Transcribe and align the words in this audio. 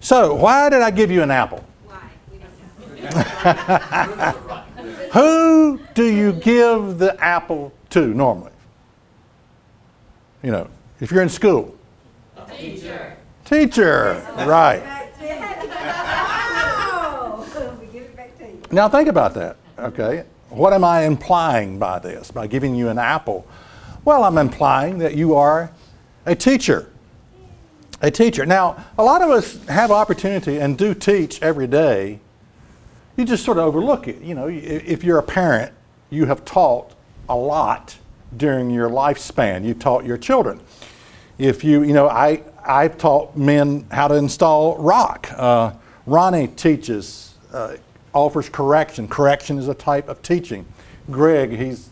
So, 0.00 0.34
why 0.34 0.68
did 0.68 0.82
I 0.82 0.90
give 0.90 1.10
you 1.10 1.22
an 1.22 1.30
apple? 1.30 1.64
Why? 1.84 2.10
We 2.30 2.38
don't 2.38 2.58
know. 3.44 4.32
Who 5.12 5.80
do 5.94 6.04
you 6.04 6.32
give 6.32 6.98
the 6.98 7.16
apple 7.22 7.72
to 7.90 8.06
normally? 8.14 8.52
You 10.42 10.52
know, 10.52 10.68
if 11.00 11.10
you're 11.10 11.22
in 11.22 11.28
school. 11.28 11.74
Teacher. 12.56 13.16
Teacher, 13.44 14.26
right. 14.46 14.82
We 15.20 15.26
give 17.86 18.02
it 18.02 18.16
back 18.16 18.38
to 18.38 18.44
you. 18.44 18.60
Now 18.70 18.88
think 18.88 19.08
about 19.08 19.34
that, 19.34 19.56
okay? 19.78 20.24
What 20.50 20.72
am 20.72 20.84
I 20.84 21.04
implying 21.04 21.78
by 21.78 21.98
this, 21.98 22.30
by 22.30 22.46
giving 22.46 22.74
you 22.74 22.88
an 22.88 22.98
apple? 22.98 23.46
Well, 24.04 24.22
I'm 24.24 24.38
implying 24.38 24.98
that 24.98 25.14
you 25.16 25.34
are 25.34 25.72
a 26.26 26.34
teacher. 26.36 26.90
A 28.02 28.10
teacher. 28.10 28.44
Now, 28.44 28.84
a 28.98 29.02
lot 29.02 29.22
of 29.22 29.30
us 29.30 29.64
have 29.66 29.90
opportunity 29.90 30.58
and 30.58 30.76
do 30.76 30.94
teach 30.94 31.40
every 31.42 31.66
day. 31.66 32.20
You 33.16 33.24
just 33.24 33.44
sort 33.44 33.56
of 33.56 33.64
overlook 33.64 34.06
it. 34.06 34.20
You 34.20 34.34
know, 34.34 34.48
if 34.48 35.02
you're 35.02 35.18
a 35.18 35.22
parent, 35.22 35.72
you 36.10 36.26
have 36.26 36.44
taught 36.44 36.92
a 37.28 37.34
lot 37.34 37.96
during 38.36 38.70
your 38.70 38.90
lifespan. 38.90 39.64
You've 39.64 39.78
taught 39.78 40.04
your 40.04 40.18
children. 40.18 40.60
If 41.38 41.64
you, 41.64 41.82
you 41.82 41.94
know, 41.94 42.08
I, 42.08 42.42
I've 42.64 42.98
taught 42.98 43.36
men 43.36 43.86
how 43.90 44.08
to 44.08 44.14
install 44.14 44.76
rock. 44.76 45.30
Uh, 45.32 45.72
Ronnie 46.04 46.48
teaches, 46.48 47.34
uh, 47.52 47.76
offers 48.12 48.48
correction. 48.50 49.08
Correction 49.08 49.58
is 49.58 49.68
a 49.68 49.74
type 49.74 50.08
of 50.08 50.20
teaching. 50.22 50.66
Greg, 51.10 51.50
he's 51.52 51.88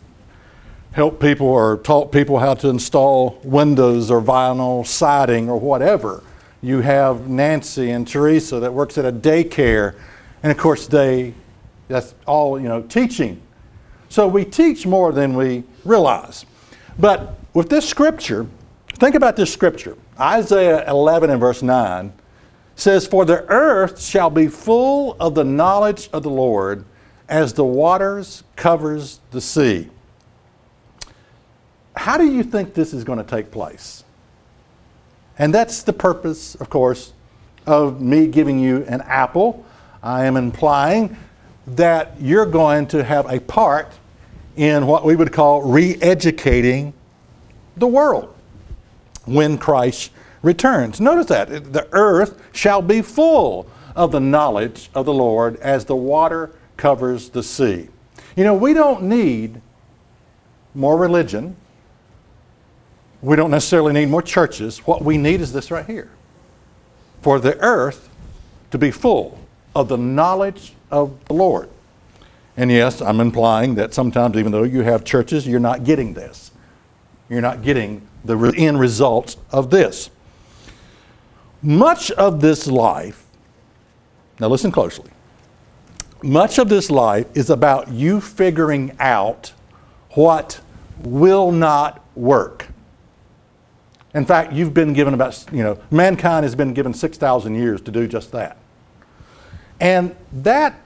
helped 0.95 1.19
people 1.19 1.45
or 1.45 1.75
taught 1.79 2.09
people 2.09 2.39
how 2.39 2.53
to 2.53 2.69
install 2.69 3.37
windows 3.43 4.09
or 4.09 4.21
vinyl 4.21 4.87
siding 4.87 5.49
or 5.49 5.59
whatever. 5.59 6.23
You 6.61 6.79
have 6.79 7.27
Nancy 7.27 7.91
and 7.91 8.07
Teresa 8.07 8.61
that 8.61 8.73
works 8.73 8.97
at 8.97 9.03
a 9.03 9.11
daycare, 9.11 9.95
and 10.41 10.53
of 10.53 10.57
course 10.57 10.87
they, 10.87 11.33
that's 11.89 12.15
all 12.25 12.57
you 12.57 12.69
know, 12.69 12.81
teaching. 12.81 13.41
So 14.07 14.25
we 14.29 14.45
teach 14.45 14.85
more 14.85 15.11
than 15.11 15.35
we 15.35 15.65
realize. 15.83 16.45
But 16.97 17.35
with 17.53 17.69
this 17.69 17.85
scripture, 17.85 18.47
think 18.93 19.15
about 19.15 19.35
this 19.35 19.51
scripture. 19.51 19.97
Isaiah 20.17 20.89
11 20.89 21.29
and 21.29 21.41
verse 21.41 21.61
9 21.61 22.13
says, 22.77 23.05
For 23.05 23.25
the 23.25 23.43
earth 23.49 24.01
shall 24.01 24.29
be 24.29 24.47
full 24.47 25.17
of 25.19 25.35
the 25.35 25.43
knowledge 25.43 26.09
of 26.13 26.23
the 26.23 26.29
Lord 26.29 26.85
as 27.27 27.51
the 27.51 27.65
waters 27.65 28.45
covers 28.55 29.19
the 29.31 29.41
sea. 29.41 29.89
How 31.95 32.17
do 32.17 32.25
you 32.25 32.43
think 32.43 32.73
this 32.73 32.93
is 32.93 33.03
going 33.03 33.19
to 33.19 33.23
take 33.23 33.51
place? 33.51 34.03
And 35.37 35.53
that's 35.53 35.83
the 35.83 35.93
purpose, 35.93 36.55
of 36.55 36.69
course, 36.69 37.13
of 37.65 38.01
me 38.01 38.27
giving 38.27 38.59
you 38.59 38.85
an 38.87 39.01
apple. 39.01 39.65
I 40.03 40.25
am 40.25 40.37
implying 40.37 41.17
that 41.67 42.19
you're 42.19 42.45
going 42.45 42.87
to 42.87 43.03
have 43.03 43.31
a 43.31 43.39
part 43.39 43.91
in 44.55 44.87
what 44.87 45.03
we 45.03 45.15
would 45.15 45.33
call 45.33 45.63
re 45.63 45.97
educating 46.01 46.93
the 47.75 47.87
world 47.87 48.33
when 49.25 49.57
Christ 49.57 50.11
returns. 50.41 51.01
Notice 51.01 51.25
that 51.27 51.73
the 51.73 51.87
earth 51.91 52.41
shall 52.53 52.81
be 52.81 53.01
full 53.01 53.67
of 53.95 54.11
the 54.11 54.19
knowledge 54.19 54.89
of 54.93 55.05
the 55.05 55.13
Lord 55.13 55.57
as 55.57 55.85
the 55.85 55.95
water 55.95 56.51
covers 56.77 57.29
the 57.29 57.41
sea. 57.43 57.89
You 58.35 58.43
know, 58.43 58.53
we 58.53 58.73
don't 58.73 59.03
need 59.03 59.61
more 60.73 60.97
religion. 60.97 61.55
We 63.25 63.35
don't 63.35 63.49
necessarily 63.49 63.91
need 63.91 64.09
more 64.09 64.21
churches. 64.21 64.85
What 64.85 65.03
we 65.03 65.17
need 65.17 65.41
is 65.41 65.51
this 65.51 65.71
right 65.71 65.87
here 65.87 66.11
for 67.23 67.39
the 67.39 67.57
earth 67.59 68.07
to 68.69 68.77
be 68.77 68.91
full 68.91 69.39
of 69.75 69.87
the 69.87 69.97
knowledge 69.97 70.73
of 70.91 71.25
the 71.25 71.33
Lord. 71.33 71.67
And 72.55 72.71
yes, 72.71 73.01
I'm 73.01 73.19
implying 73.19 73.73
that 73.75 73.95
sometimes, 73.95 74.37
even 74.37 74.51
though 74.51 74.61
you 74.61 74.81
have 74.81 75.03
churches, 75.03 75.47
you're 75.47 75.59
not 75.59 75.83
getting 75.83 76.13
this. 76.13 76.51
You're 77.27 77.41
not 77.41 77.63
getting 77.63 78.07
the 78.23 78.37
re- 78.37 78.53
end 78.55 78.79
results 78.79 79.37
of 79.49 79.71
this. 79.71 80.11
Much 81.63 82.11
of 82.11 82.41
this 82.41 82.67
life, 82.67 83.25
now 84.39 84.49
listen 84.49 84.71
closely, 84.71 85.09
much 86.21 86.59
of 86.59 86.69
this 86.69 86.91
life 86.91 87.25
is 87.33 87.49
about 87.49 87.89
you 87.89 88.21
figuring 88.21 88.95
out 88.99 89.51
what 90.11 90.61
will 90.99 91.51
not 91.51 92.05
work. 92.15 92.67
In 94.15 94.25
fact, 94.25 94.53
you've 94.53 94.73
been 94.73 94.93
given 94.93 95.13
about, 95.13 95.45
you 95.51 95.61
know, 95.61 95.77
mankind 95.91 96.45
has 96.45 96.55
been 96.55 96.73
given 96.73 96.93
6,000 96.93 97.53
years 97.53 97.81
to 97.81 97.91
do 97.91 98.07
just 98.07 98.31
that. 98.31 98.57
And 99.81 100.15
that, 100.31 100.79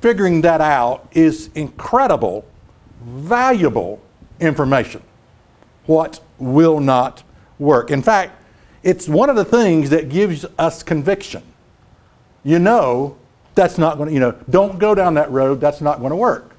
figuring 0.00 0.40
that 0.40 0.60
out, 0.60 1.08
is 1.12 1.48
incredible, 1.54 2.44
valuable 3.00 4.02
information. 4.40 5.00
What 5.86 6.20
will 6.38 6.80
not 6.80 7.22
work. 7.60 7.92
In 7.92 8.02
fact, 8.02 8.36
it's 8.82 9.08
one 9.08 9.30
of 9.30 9.36
the 9.36 9.44
things 9.44 9.90
that 9.90 10.08
gives 10.08 10.44
us 10.58 10.82
conviction. 10.82 11.44
You 12.42 12.58
know, 12.58 13.16
that's 13.54 13.78
not 13.78 13.96
going 13.96 14.08
to, 14.08 14.12
you 14.12 14.20
know, 14.20 14.32
don't 14.50 14.80
go 14.80 14.92
down 14.92 15.14
that 15.14 15.30
road, 15.30 15.60
that's 15.60 15.80
not 15.80 16.00
going 16.00 16.10
to 16.10 16.16
work. 16.16 16.56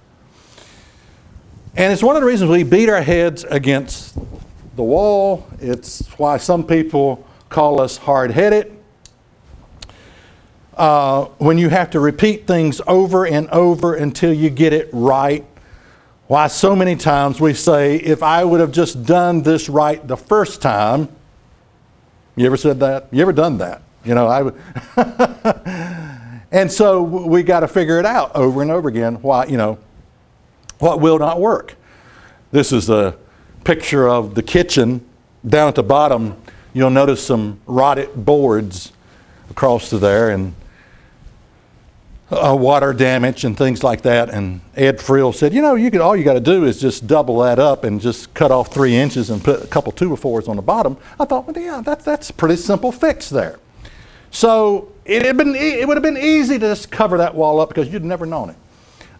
And 1.75 1.91
it's 1.91 2.01
one 2.01 2.16
of 2.16 2.22
the 2.22 2.28
reasons 2.28 2.50
we 2.50 2.63
beat 2.63 2.88
our 2.88 3.01
heads 3.01 3.44
against 3.44 4.18
the 4.77 4.83
wall. 4.83 5.45
It's 5.59 6.07
why 6.19 6.38
some 6.38 6.63
people 6.63 7.27
call 7.49 7.81
us 7.81 7.97
hard 7.97 8.31
headed. 8.31 8.77
Uh, 10.75 11.25
when 11.39 11.57
you 11.57 11.69
have 11.69 11.89
to 11.89 11.99
repeat 11.99 12.45
things 12.45 12.79
over 12.85 13.25
and 13.25 13.49
over 13.49 13.95
until 13.95 14.31
you 14.31 14.51
get 14.51 14.73
it 14.73 14.88
right. 14.93 15.43
Why 16.27 16.45
so 16.47 16.75
many 16.75 16.95
times 16.95 17.41
we 17.41 17.55
say, 17.55 17.95
if 17.95 18.21
I 18.21 18.45
would 18.45 18.59
have 18.59 18.71
just 18.71 19.03
done 19.03 19.41
this 19.41 19.67
right 19.67 20.07
the 20.07 20.17
first 20.17 20.61
time. 20.61 21.09
You 22.35 22.45
ever 22.45 22.57
said 22.57 22.79
that? 22.81 23.07
You 23.11 23.23
ever 23.23 23.33
done 23.33 23.57
that? 23.57 23.81
You 24.05 24.13
know, 24.13 24.27
I 24.27 24.44
would. 24.44 24.55
and 26.51 26.71
so 26.71 27.01
we 27.01 27.41
got 27.41 27.61
to 27.61 27.67
figure 27.67 27.97
it 27.97 28.05
out 28.05 28.35
over 28.35 28.61
and 28.61 28.69
over 28.69 28.88
again. 28.88 29.15
Why, 29.23 29.45
you 29.45 29.57
know, 29.57 29.79
what 30.77 31.01
will 31.01 31.17
not 31.17 31.41
work. 31.41 31.75
This 32.51 32.71
is 32.71 32.91
a 32.91 33.17
picture 33.67 34.07
of 34.07 34.33
the 34.33 34.41
kitchen. 34.41 35.05
Down 35.45 35.67
at 35.67 35.75
the 35.75 35.83
bottom, 35.83 36.41
you'll 36.73 36.89
notice 36.89 37.22
some 37.22 37.59
rotted 37.66 38.13
boards 38.16 38.94
across 39.50 39.89
to 39.89 39.97
there 39.97 40.29
and 40.29 40.55
uh, 42.31 42.56
water 42.57 42.94
damage 42.94 43.44
and 43.44 43.57
things 43.57 43.83
like 43.83 44.03
that. 44.03 44.29
And 44.29 44.61
Ed 44.77 45.01
Frill 45.01 45.33
said, 45.33 45.53
you 45.53 45.61
know, 45.61 45.75
you 45.75 45.91
could 45.91 46.00
all 46.00 46.16
you 46.16 46.23
got 46.23 46.35
to 46.35 46.39
do 46.39 46.63
is 46.63 46.79
just 46.79 47.07
double 47.07 47.39
that 47.39 47.59
up 47.59 47.83
and 47.83 48.00
just 48.00 48.33
cut 48.33 48.51
off 48.51 48.73
three 48.73 48.95
inches 48.95 49.29
and 49.29 49.44
put 49.44 49.61
a 49.61 49.67
couple 49.67 49.91
two 49.91 50.11
by 50.11 50.16
fours 50.16 50.47
on 50.47 50.56
the 50.56 50.61
bottom. 50.61 50.95
I 51.19 51.25
thought, 51.25 51.45
well, 51.45 51.61
yeah, 51.61 51.81
that's 51.83 52.06
that's 52.06 52.29
a 52.29 52.33
pretty 52.33 52.56
simple 52.56 52.94
fix 52.94 53.29
there. 53.29 53.59
So 54.31 54.94
it 55.03 55.25
had 55.25 55.35
been 55.35 55.53
it 55.56 55.85
would 55.85 55.97
have 55.97 56.03
been 56.03 56.17
easy 56.17 56.57
to 56.57 56.67
just 56.67 56.89
cover 56.89 57.17
that 57.17 57.35
wall 57.35 57.59
up 57.59 57.67
because 57.67 57.91
you'd 57.91 58.06
never 58.06 58.25
known 58.25 58.51
it 58.51 58.57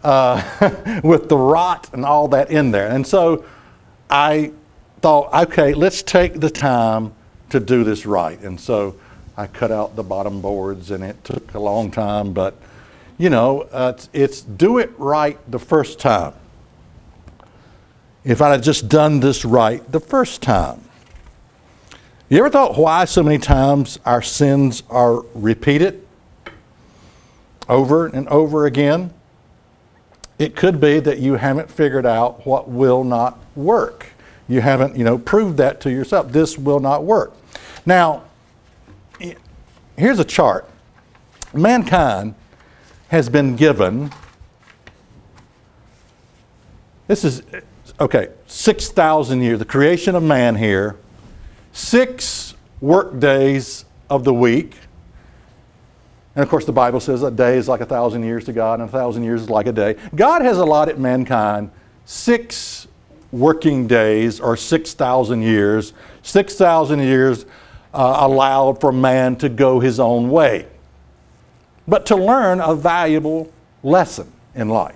uh, 0.02 1.00
with 1.04 1.28
the 1.28 1.36
rot 1.36 1.90
and 1.92 2.06
all 2.06 2.28
that 2.28 2.50
in 2.50 2.70
there. 2.70 2.88
And 2.88 3.06
so 3.06 3.44
I 4.10 4.52
thought, 5.00 5.32
okay, 5.48 5.74
let's 5.74 6.02
take 6.02 6.40
the 6.40 6.50
time 6.50 7.14
to 7.50 7.60
do 7.60 7.84
this 7.84 8.06
right. 8.06 8.40
And 8.40 8.60
so 8.60 8.96
I 9.36 9.46
cut 9.46 9.70
out 9.70 9.96
the 9.96 10.02
bottom 10.02 10.40
boards, 10.40 10.90
and 10.90 11.04
it 11.04 11.22
took 11.24 11.54
a 11.54 11.60
long 11.60 11.90
time, 11.90 12.32
but 12.32 12.56
you 13.18 13.30
know, 13.30 13.62
uh, 13.72 13.92
it's, 13.94 14.08
it's 14.12 14.40
do 14.42 14.78
it 14.78 14.92
right 14.96 15.38
the 15.50 15.58
first 15.58 15.98
time. 15.98 16.34
If 18.24 18.40
I 18.40 18.50
had 18.50 18.62
just 18.62 18.88
done 18.88 19.20
this 19.20 19.44
right 19.44 19.90
the 19.90 20.00
first 20.00 20.42
time. 20.42 20.82
You 22.28 22.38
ever 22.38 22.50
thought 22.50 22.76
why 22.76 23.06
so 23.06 23.22
many 23.22 23.38
times 23.38 23.98
our 24.04 24.22
sins 24.22 24.82
are 24.90 25.22
repeated 25.34 26.06
over 27.68 28.06
and 28.06 28.28
over 28.28 28.66
again? 28.66 29.14
It 30.38 30.54
could 30.54 30.80
be 30.80 31.00
that 31.00 31.18
you 31.18 31.34
haven't 31.34 31.70
figured 31.70 32.06
out 32.06 32.46
what 32.46 32.68
will 32.68 33.02
not 33.02 33.38
work. 33.56 34.06
You 34.48 34.60
haven't, 34.60 34.96
you 34.96 35.04
know, 35.04 35.18
proved 35.18 35.56
that 35.58 35.80
to 35.82 35.90
yourself. 35.90 36.32
This 36.32 36.56
will 36.56 36.80
not 36.80 37.04
work. 37.04 37.34
Now, 37.84 38.22
here's 39.96 40.18
a 40.18 40.24
chart. 40.24 40.68
Mankind 41.52 42.34
has 43.08 43.28
been 43.28 43.56
given, 43.56 44.12
this 47.06 47.24
is, 47.24 47.42
okay, 47.98 48.28
6,000 48.46 49.42
years, 49.42 49.58
the 49.58 49.64
creation 49.64 50.14
of 50.14 50.22
man 50.22 50.56
here, 50.56 50.96
six 51.72 52.54
work 52.80 53.18
days 53.18 53.84
of 54.10 54.24
the 54.24 54.34
week. 54.34 54.76
And 56.38 56.44
of 56.44 56.50
course, 56.50 56.64
the 56.64 56.72
Bible 56.72 57.00
says 57.00 57.24
a 57.24 57.32
day 57.32 57.56
is 57.56 57.66
like 57.66 57.80
a 57.80 57.84
thousand 57.84 58.22
years 58.22 58.44
to 58.44 58.52
God, 58.52 58.78
and 58.78 58.88
a 58.88 58.92
thousand 58.92 59.24
years 59.24 59.42
is 59.42 59.50
like 59.50 59.66
a 59.66 59.72
day. 59.72 59.96
God 60.14 60.40
has 60.42 60.56
allotted 60.56 60.96
mankind 60.96 61.72
six 62.04 62.86
working 63.32 63.88
days 63.88 64.38
or 64.38 64.56
6,000 64.56 65.42
years, 65.42 65.92
6,000 66.22 67.00
years 67.00 67.44
uh, 67.92 68.18
allowed 68.20 68.80
for 68.80 68.92
man 68.92 69.34
to 69.34 69.48
go 69.48 69.80
his 69.80 69.98
own 69.98 70.30
way, 70.30 70.68
but 71.88 72.06
to 72.06 72.14
learn 72.14 72.60
a 72.60 72.72
valuable 72.72 73.52
lesson 73.82 74.30
in 74.54 74.68
life, 74.68 74.94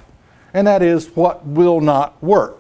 and 0.55 0.65
that 0.69 0.81
is 0.81 1.09
what 1.17 1.45
will 1.45 1.81
not 1.81 2.23
work. 2.23 2.57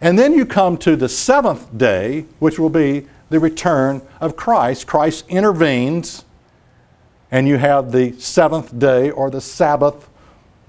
And 0.00 0.16
then 0.16 0.34
you 0.34 0.46
come 0.46 0.76
to 0.78 0.94
the 0.94 1.08
seventh 1.08 1.76
day, 1.76 2.26
which 2.38 2.60
will 2.60 2.70
be 2.70 3.08
the 3.28 3.40
return 3.40 4.02
of 4.20 4.36
Christ. 4.36 4.86
Christ 4.86 5.24
intervenes, 5.28 6.24
and 7.30 7.46
you 7.46 7.56
have 7.56 7.92
the 7.92 8.12
seventh 8.12 8.78
day 8.78 9.10
or 9.10 9.30
the 9.30 9.40
Sabbath 9.40 10.08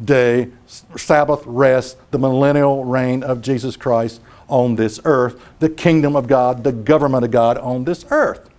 day, 0.04 0.50
Sabbath 0.68 1.44
rest, 1.46 1.98
the 2.12 2.20
millennial 2.20 2.86
reign 2.86 3.24
of 3.24 3.42
Jesus 3.42 3.76
Christ 3.76 4.22
on 4.48 4.76
this 4.76 5.00
earth, 5.06 5.42
the 5.60 5.70
kingdom 5.70 6.16
of 6.16 6.28
God, 6.28 6.64
the 6.64 6.72
government 6.72 7.24
of 7.24 7.32
God 7.32 7.58
on 7.58 7.86
this 7.86 8.06
earth. 8.10 8.50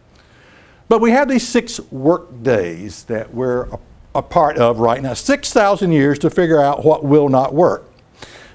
But 0.89 1.01
we 1.01 1.11
have 1.13 1.29
these 1.29 1.47
six 1.47 1.79
work 1.91 2.43
days 2.43 3.05
that 3.05 3.33
we're 3.33 3.65
a, 3.65 3.79
a 4.17 4.23
part 4.23 4.59
of 4.59 4.81
right 4.81 5.01
now, 5.03 5.15
6,000 5.15 5.93
years 5.93 6.19
to 6.21 6.31
figure 6.31 6.61
out 6.61 6.85
what 6.85 7.05
will 7.05 7.29
not 7.29 7.55
work. 7.55 7.91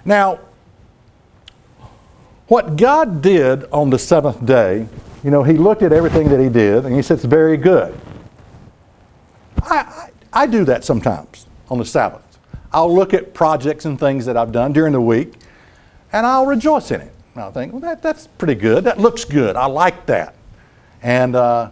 Now, 0.04 0.40
what 2.48 2.76
God 2.76 3.22
did 3.22 3.64
on 3.72 3.90
the 3.90 3.98
seventh 3.98 4.46
day, 4.46 4.88
you 5.24 5.32
know, 5.32 5.44
He 5.44 5.54
looked 5.54 5.82
at 5.82 5.92
everything 5.92 6.30
that 6.30 6.40
He 6.40 6.50
did 6.50 6.86
and 6.86 6.96
He 6.96 7.02
said, 7.02 7.16
It's 7.16 7.26
very 7.26 7.58
good. 7.58 8.00
I, 9.66 9.76
I, 9.76 10.10
I 10.44 10.48
do 10.48 10.64
that 10.66 10.84
sometimes 10.84 11.46
on 11.70 11.78
the 11.78 11.86
Sabbath. 11.86 12.22
I'll 12.72 12.94
look 12.94 13.14
at 13.14 13.34
projects 13.34 13.86
and 13.86 14.00
things 14.00 14.26
that 14.26 14.38
I've 14.38 14.52
done 14.52 14.74
during 14.74 14.94
the 14.94 15.02
week 15.02 15.34
and 16.12 16.26
I'll 16.26 16.46
rejoice 16.46 16.92
in 16.92 17.02
it. 17.02 17.12
And 17.34 17.44
I'll 17.44 17.52
think, 17.52 17.74
well, 17.74 17.82
that, 17.82 18.02
that's 18.02 18.28
pretty 18.28 18.56
good. 18.56 18.86
That 18.86 19.00
looks 19.00 19.26
good. 19.26 19.56
I 19.56 19.66
like 19.66 20.06
that. 20.06 20.36
And 21.02 21.36
uh, 21.36 21.70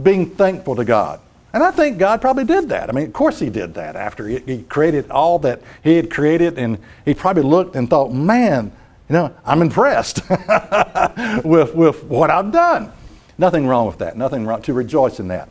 being 0.00 0.30
thankful 0.30 0.76
to 0.76 0.84
God. 0.84 1.20
And 1.52 1.62
I 1.62 1.70
think 1.70 1.98
God 1.98 2.20
probably 2.20 2.44
did 2.44 2.68
that. 2.70 2.88
I 2.88 2.92
mean, 2.92 3.06
of 3.06 3.12
course 3.12 3.38
He 3.38 3.50
did 3.50 3.74
that 3.74 3.96
after 3.96 4.26
He, 4.26 4.38
he 4.38 4.62
created 4.62 5.10
all 5.10 5.38
that 5.40 5.60
He 5.82 5.96
had 5.96 6.10
created, 6.10 6.58
and 6.58 6.78
He 7.04 7.12
probably 7.12 7.42
looked 7.42 7.76
and 7.76 7.90
thought, 7.90 8.12
man, 8.12 8.72
you 9.08 9.14
know, 9.14 9.34
I'm 9.44 9.60
impressed 9.60 10.22
with, 11.44 11.74
with 11.74 12.04
what 12.04 12.30
I've 12.30 12.52
done. 12.52 12.92
Nothing 13.36 13.66
wrong 13.66 13.86
with 13.86 13.98
that. 13.98 14.16
Nothing 14.16 14.46
wrong 14.46 14.62
to 14.62 14.72
rejoice 14.72 15.20
in 15.20 15.28
that. 15.28 15.50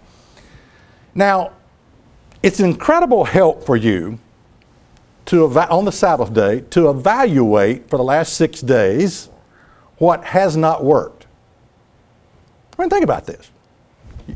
Now, 1.14 1.52
it's 2.44 2.60
incredible 2.60 3.26
help 3.26 3.66
for 3.66 3.76
you 3.76 4.20
to 5.26 5.46
on 5.46 5.86
the 5.86 5.92
Sabbath 5.92 6.34
day 6.34 6.62
to 6.72 6.90
evaluate 6.90 7.90
for 7.90 7.98
the 7.98 8.04
last 8.04 8.34
six 8.34 8.62
days 8.62 9.30
what 9.98 10.26
has 10.26 10.58
not 10.58 10.84
worked. 10.84 11.28
I 12.78 12.82
mean, 12.82 12.90
think 12.90 13.04
about 13.04 13.26
this. 13.26 13.52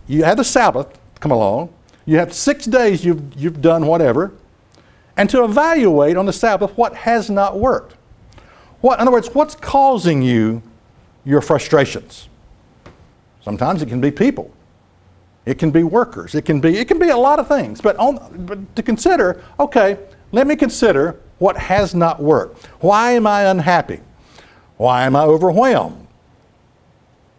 You 0.07 0.23
have 0.23 0.37
the 0.37 0.43
Sabbath 0.43 0.87
come 1.19 1.31
along. 1.31 1.73
You 2.05 2.17
have 2.17 2.33
six 2.33 2.65
days 2.65 3.03
you've, 3.03 3.33
you've 3.35 3.61
done 3.61 3.87
whatever, 3.87 4.31
and 5.17 5.27
to 5.31 5.43
evaluate 5.43 6.17
on 6.17 6.27
the 6.27 6.33
Sabbath 6.33 6.71
what 6.77 6.95
has 6.95 7.29
not 7.29 7.57
worked. 7.57 7.95
What, 8.81 8.99
in 8.99 9.01
other 9.01 9.11
words, 9.11 9.33
what's 9.33 9.55
causing 9.55 10.21
you 10.21 10.61
your 11.23 11.41
frustrations? 11.41 12.29
Sometimes 13.41 13.81
it 13.81 13.87
can 13.87 13.99
be 13.99 14.11
people. 14.11 14.51
It 15.45 15.59
can 15.59 15.71
be 15.71 15.83
workers. 15.83 16.33
It 16.33 16.43
can 16.43 16.59
be 16.59 16.77
it 16.77 16.87
can 16.87 16.99
be 16.99 17.09
a 17.09 17.17
lot 17.17 17.39
of 17.39 17.47
things. 17.47 17.81
But, 17.81 17.95
on, 17.97 18.45
but 18.45 18.75
to 18.75 18.83
consider, 18.83 19.43
okay, 19.59 19.99
let 20.31 20.47
me 20.47 20.55
consider 20.55 21.19
what 21.37 21.57
has 21.57 21.93
not 21.93 22.21
worked. 22.21 22.65
Why 22.79 23.11
am 23.11 23.27
I 23.27 23.43
unhappy? 23.43 23.99
Why 24.77 25.03
am 25.03 25.15
I 25.15 25.23
overwhelmed? 25.23 26.07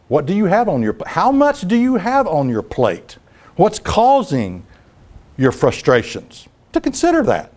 What 0.09 0.25
do 0.25 0.35
you 0.35 0.45
have 0.45 0.69
on 0.69 0.83
your 0.83 0.97
how 1.07 1.33
much 1.33 1.63
do 1.63 1.77
you 1.77 1.97
have 1.97 2.27
on 2.27 2.49
your 2.49 2.63
plate? 2.63 3.19
What's 3.57 3.79
causing 3.79 4.65
your 5.37 5.53
frustrations? 5.53 6.49
To 6.73 6.81
consider 6.81 7.23
that. 7.25 7.53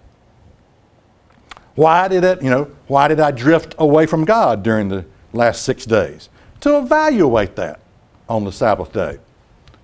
Why 1.75 2.07
did 2.07 2.23
it, 2.23 2.41
you 2.41 2.49
know, 2.49 2.71
why 2.87 3.07
did 3.07 3.19
I 3.19 3.31
drift 3.31 3.75
away 3.77 4.05
from 4.05 4.25
God 4.25 4.63
during 4.63 4.89
the 4.89 5.05
last 5.31 5.61
6 5.63 5.85
days? 5.85 6.29
To 6.61 6.77
evaluate 6.77 7.55
that 7.55 7.79
on 8.27 8.43
the 8.43 8.51
Sabbath 8.51 8.91
day. 8.91 9.19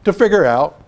To 0.05 0.13
figure 0.13 0.45
out 0.45 0.81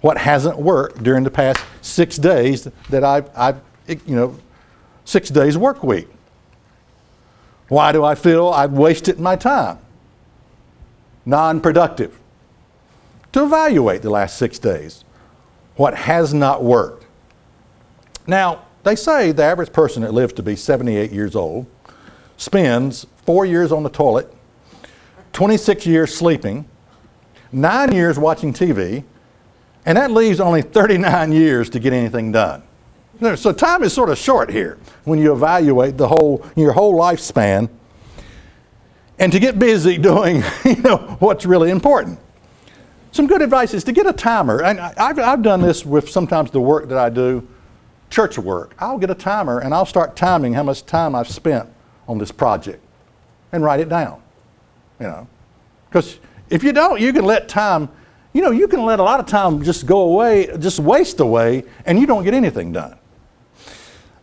what 0.00 0.18
hasn't 0.18 0.58
worked 0.58 1.02
during 1.02 1.22
the 1.22 1.30
past 1.30 1.62
6 1.82 2.16
days 2.16 2.64
that 2.90 3.04
I've, 3.04 3.30
I've 3.36 3.60
you 3.86 4.16
know, 4.16 4.36
6 5.04 5.30
days 5.30 5.56
work 5.56 5.82
week. 5.82 6.08
Why 7.68 7.92
do 7.92 8.04
I 8.04 8.14
feel 8.14 8.48
I've 8.48 8.72
wasted 8.72 9.18
my 9.18 9.34
time? 9.36 9.78
Non 11.24 11.60
productive. 11.60 12.18
To 13.32 13.44
evaluate 13.44 14.02
the 14.02 14.10
last 14.10 14.36
six 14.36 14.58
days, 14.58 15.04
what 15.76 15.94
has 15.94 16.34
not 16.34 16.62
worked. 16.62 17.06
Now, 18.26 18.66
they 18.82 18.94
say 18.94 19.32
the 19.32 19.44
average 19.44 19.72
person 19.72 20.02
that 20.02 20.12
lives 20.12 20.34
to 20.34 20.42
be 20.42 20.54
78 20.54 21.12
years 21.12 21.34
old 21.34 21.66
spends 22.36 23.06
four 23.24 23.46
years 23.46 23.72
on 23.72 23.84
the 23.84 23.88
toilet, 23.88 24.30
26 25.32 25.86
years 25.86 26.14
sleeping, 26.14 26.68
nine 27.52 27.92
years 27.92 28.18
watching 28.18 28.52
TV, 28.52 29.04
and 29.84 29.98
that 29.98 30.10
leaves 30.10 30.40
only 30.40 30.62
39 30.62 31.32
years 31.32 31.70
to 31.70 31.78
get 31.78 31.92
anything 31.92 32.32
done. 32.32 32.62
So 33.36 33.52
time 33.52 33.84
is 33.84 33.92
sort 33.92 34.08
of 34.08 34.18
short 34.18 34.50
here 34.50 34.78
when 35.04 35.18
you 35.18 35.32
evaluate 35.32 35.96
the 35.96 36.08
whole 36.08 36.44
your 36.56 36.72
whole 36.72 36.94
lifespan 36.94 37.68
and 39.18 39.30
to 39.30 39.38
get 39.38 39.58
busy 39.60 39.96
doing 40.10 40.42
you 40.64 40.76
know 40.76 41.16
what's 41.20 41.46
really 41.46 41.70
important. 41.70 42.18
Some 43.12 43.26
good 43.26 43.42
advice 43.42 43.74
is 43.74 43.84
to 43.84 43.92
get 43.92 44.06
a 44.06 44.12
timer. 44.12 44.62
And 44.62 44.80
I've, 44.80 45.18
I've 45.18 45.42
done 45.42 45.60
this 45.60 45.84
with 45.84 46.08
sometimes 46.08 46.50
the 46.50 46.60
work 46.60 46.88
that 46.88 46.96
I 46.96 47.10
do, 47.10 47.46
church 48.08 48.38
work. 48.38 48.74
I'll 48.78 48.98
get 48.98 49.10
a 49.10 49.14
timer 49.14 49.60
and 49.60 49.74
I'll 49.74 49.86
start 49.86 50.16
timing 50.16 50.54
how 50.54 50.62
much 50.62 50.86
time 50.86 51.14
I've 51.14 51.28
spent 51.28 51.68
on 52.08 52.16
this 52.16 52.32
project 52.32 52.82
and 53.52 53.62
write 53.62 53.80
it 53.80 53.90
down. 53.90 54.22
You 54.98 55.06
know, 55.08 55.28
because 55.88 56.18
if 56.52 56.62
you 56.62 56.72
don't, 56.72 57.00
you 57.00 57.14
can 57.14 57.24
let 57.24 57.48
time, 57.48 57.88
you 58.34 58.42
know, 58.42 58.50
you 58.50 58.68
can 58.68 58.84
let 58.84 59.00
a 59.00 59.02
lot 59.02 59.20
of 59.20 59.26
time 59.26 59.62
just 59.62 59.86
go 59.86 60.00
away, 60.00 60.54
just 60.58 60.78
waste 60.78 61.18
away, 61.18 61.64
and 61.86 61.98
you 61.98 62.06
don't 62.06 62.24
get 62.24 62.34
anything 62.34 62.72
done. 62.72 62.98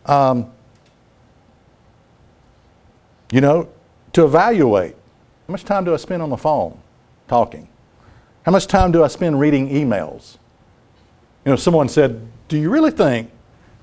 Um, 0.06 0.52
you 3.32 3.40
know, 3.40 3.68
to 4.12 4.24
evaluate 4.24 4.94
how 5.48 5.52
much 5.52 5.64
time 5.64 5.84
do 5.84 5.92
I 5.92 5.96
spend 5.96 6.22
on 6.22 6.30
the 6.30 6.36
phone 6.36 6.80
talking? 7.26 7.68
How 8.44 8.52
much 8.52 8.68
time 8.68 8.92
do 8.92 9.02
I 9.02 9.08
spend 9.08 9.40
reading 9.40 9.68
emails? 9.68 10.38
You 11.44 11.50
know, 11.50 11.56
someone 11.56 11.88
said, 11.88 12.28
Do 12.46 12.56
you 12.56 12.70
really 12.70 12.92
think 12.92 13.28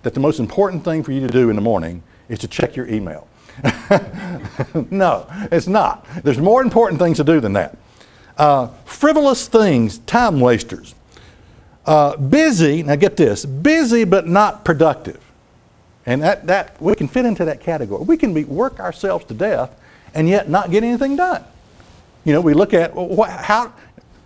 that 0.04 0.14
the 0.14 0.22
most 0.22 0.40
important 0.40 0.86
thing 0.86 1.04
for 1.04 1.12
you 1.12 1.20
to 1.20 1.28
do 1.28 1.50
in 1.50 1.58
the 1.58 1.62
morning 1.62 2.02
is 2.30 2.40
to 2.40 2.48
check 2.48 2.78
your 2.78 2.88
email? 2.88 3.28
no, 4.90 5.28
it's 5.52 5.68
not. 5.68 6.06
There's 6.24 6.40
more 6.40 6.62
important 6.62 7.02
things 7.02 7.18
to 7.18 7.26
do 7.26 7.42
than 7.42 7.52
that. 7.54 7.78
Uh, 8.38 8.68
frivolous 8.86 9.48
things, 9.48 9.98
time 10.00 10.40
wasters. 10.40 10.94
Uh, 11.86 12.18
busy, 12.18 12.84
now 12.84 12.96
get 12.96 13.18
this, 13.18 13.46
busy 13.46 14.04
but 14.04 14.28
not 14.28 14.64
productive. 14.66 15.20
And 16.06 16.22
that, 16.22 16.48
that 16.48 16.82
we 16.82 16.96
can 16.96 17.08
fit 17.08 17.26
into 17.26 17.46
that 17.46 17.62
category. 17.62 18.04
We 18.04 18.18
can 18.18 18.34
be, 18.34 18.44
work 18.44 18.80
ourselves 18.80 19.26
to 19.26 19.34
death 19.34 19.76
and 20.14 20.30
yet 20.30 20.50
not 20.50 20.72
get 20.72 20.84
anything 20.84 21.16
done. 21.16 21.44
You 22.26 22.34
know, 22.34 22.42
we 22.42 22.54
look 22.54 22.74
at 22.74 22.94
what, 22.94 23.30
how, 23.30 23.74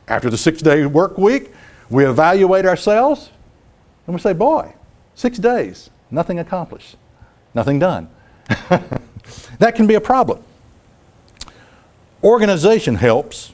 after 0.07 0.29
the 0.29 0.37
six 0.37 0.61
day 0.61 0.85
work 0.85 1.17
week, 1.17 1.51
we 1.89 2.05
evaluate 2.05 2.65
ourselves 2.65 3.29
and 4.07 4.15
we 4.15 4.19
say, 4.19 4.33
boy, 4.33 4.73
six 5.15 5.37
days, 5.37 5.89
nothing 6.09 6.39
accomplished, 6.39 6.97
nothing 7.53 7.79
done. 7.79 8.09
that 9.59 9.75
can 9.75 9.87
be 9.87 9.95
a 9.95 10.01
problem. 10.01 10.43
Organization 12.23 12.95
helps. 12.95 13.53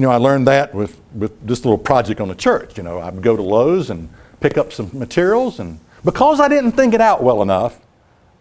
You 0.00 0.06
know, 0.06 0.12
I 0.12 0.16
learned 0.16 0.46
that 0.46 0.74
with, 0.74 0.98
with 1.14 1.46
this 1.46 1.62
little 1.62 1.76
project 1.76 2.22
on 2.22 2.28
the 2.28 2.34
church. 2.34 2.78
You 2.78 2.82
know, 2.82 3.00
I 3.00 3.10
would 3.10 3.22
go 3.22 3.36
to 3.36 3.42
Lowe's 3.42 3.90
and 3.90 4.08
pick 4.40 4.56
up 4.56 4.72
some 4.72 4.88
materials, 4.94 5.60
and 5.60 5.78
because 6.06 6.40
I 6.40 6.48
didn't 6.48 6.72
think 6.72 6.94
it 6.94 7.02
out 7.02 7.22
well 7.22 7.42
enough, 7.42 7.78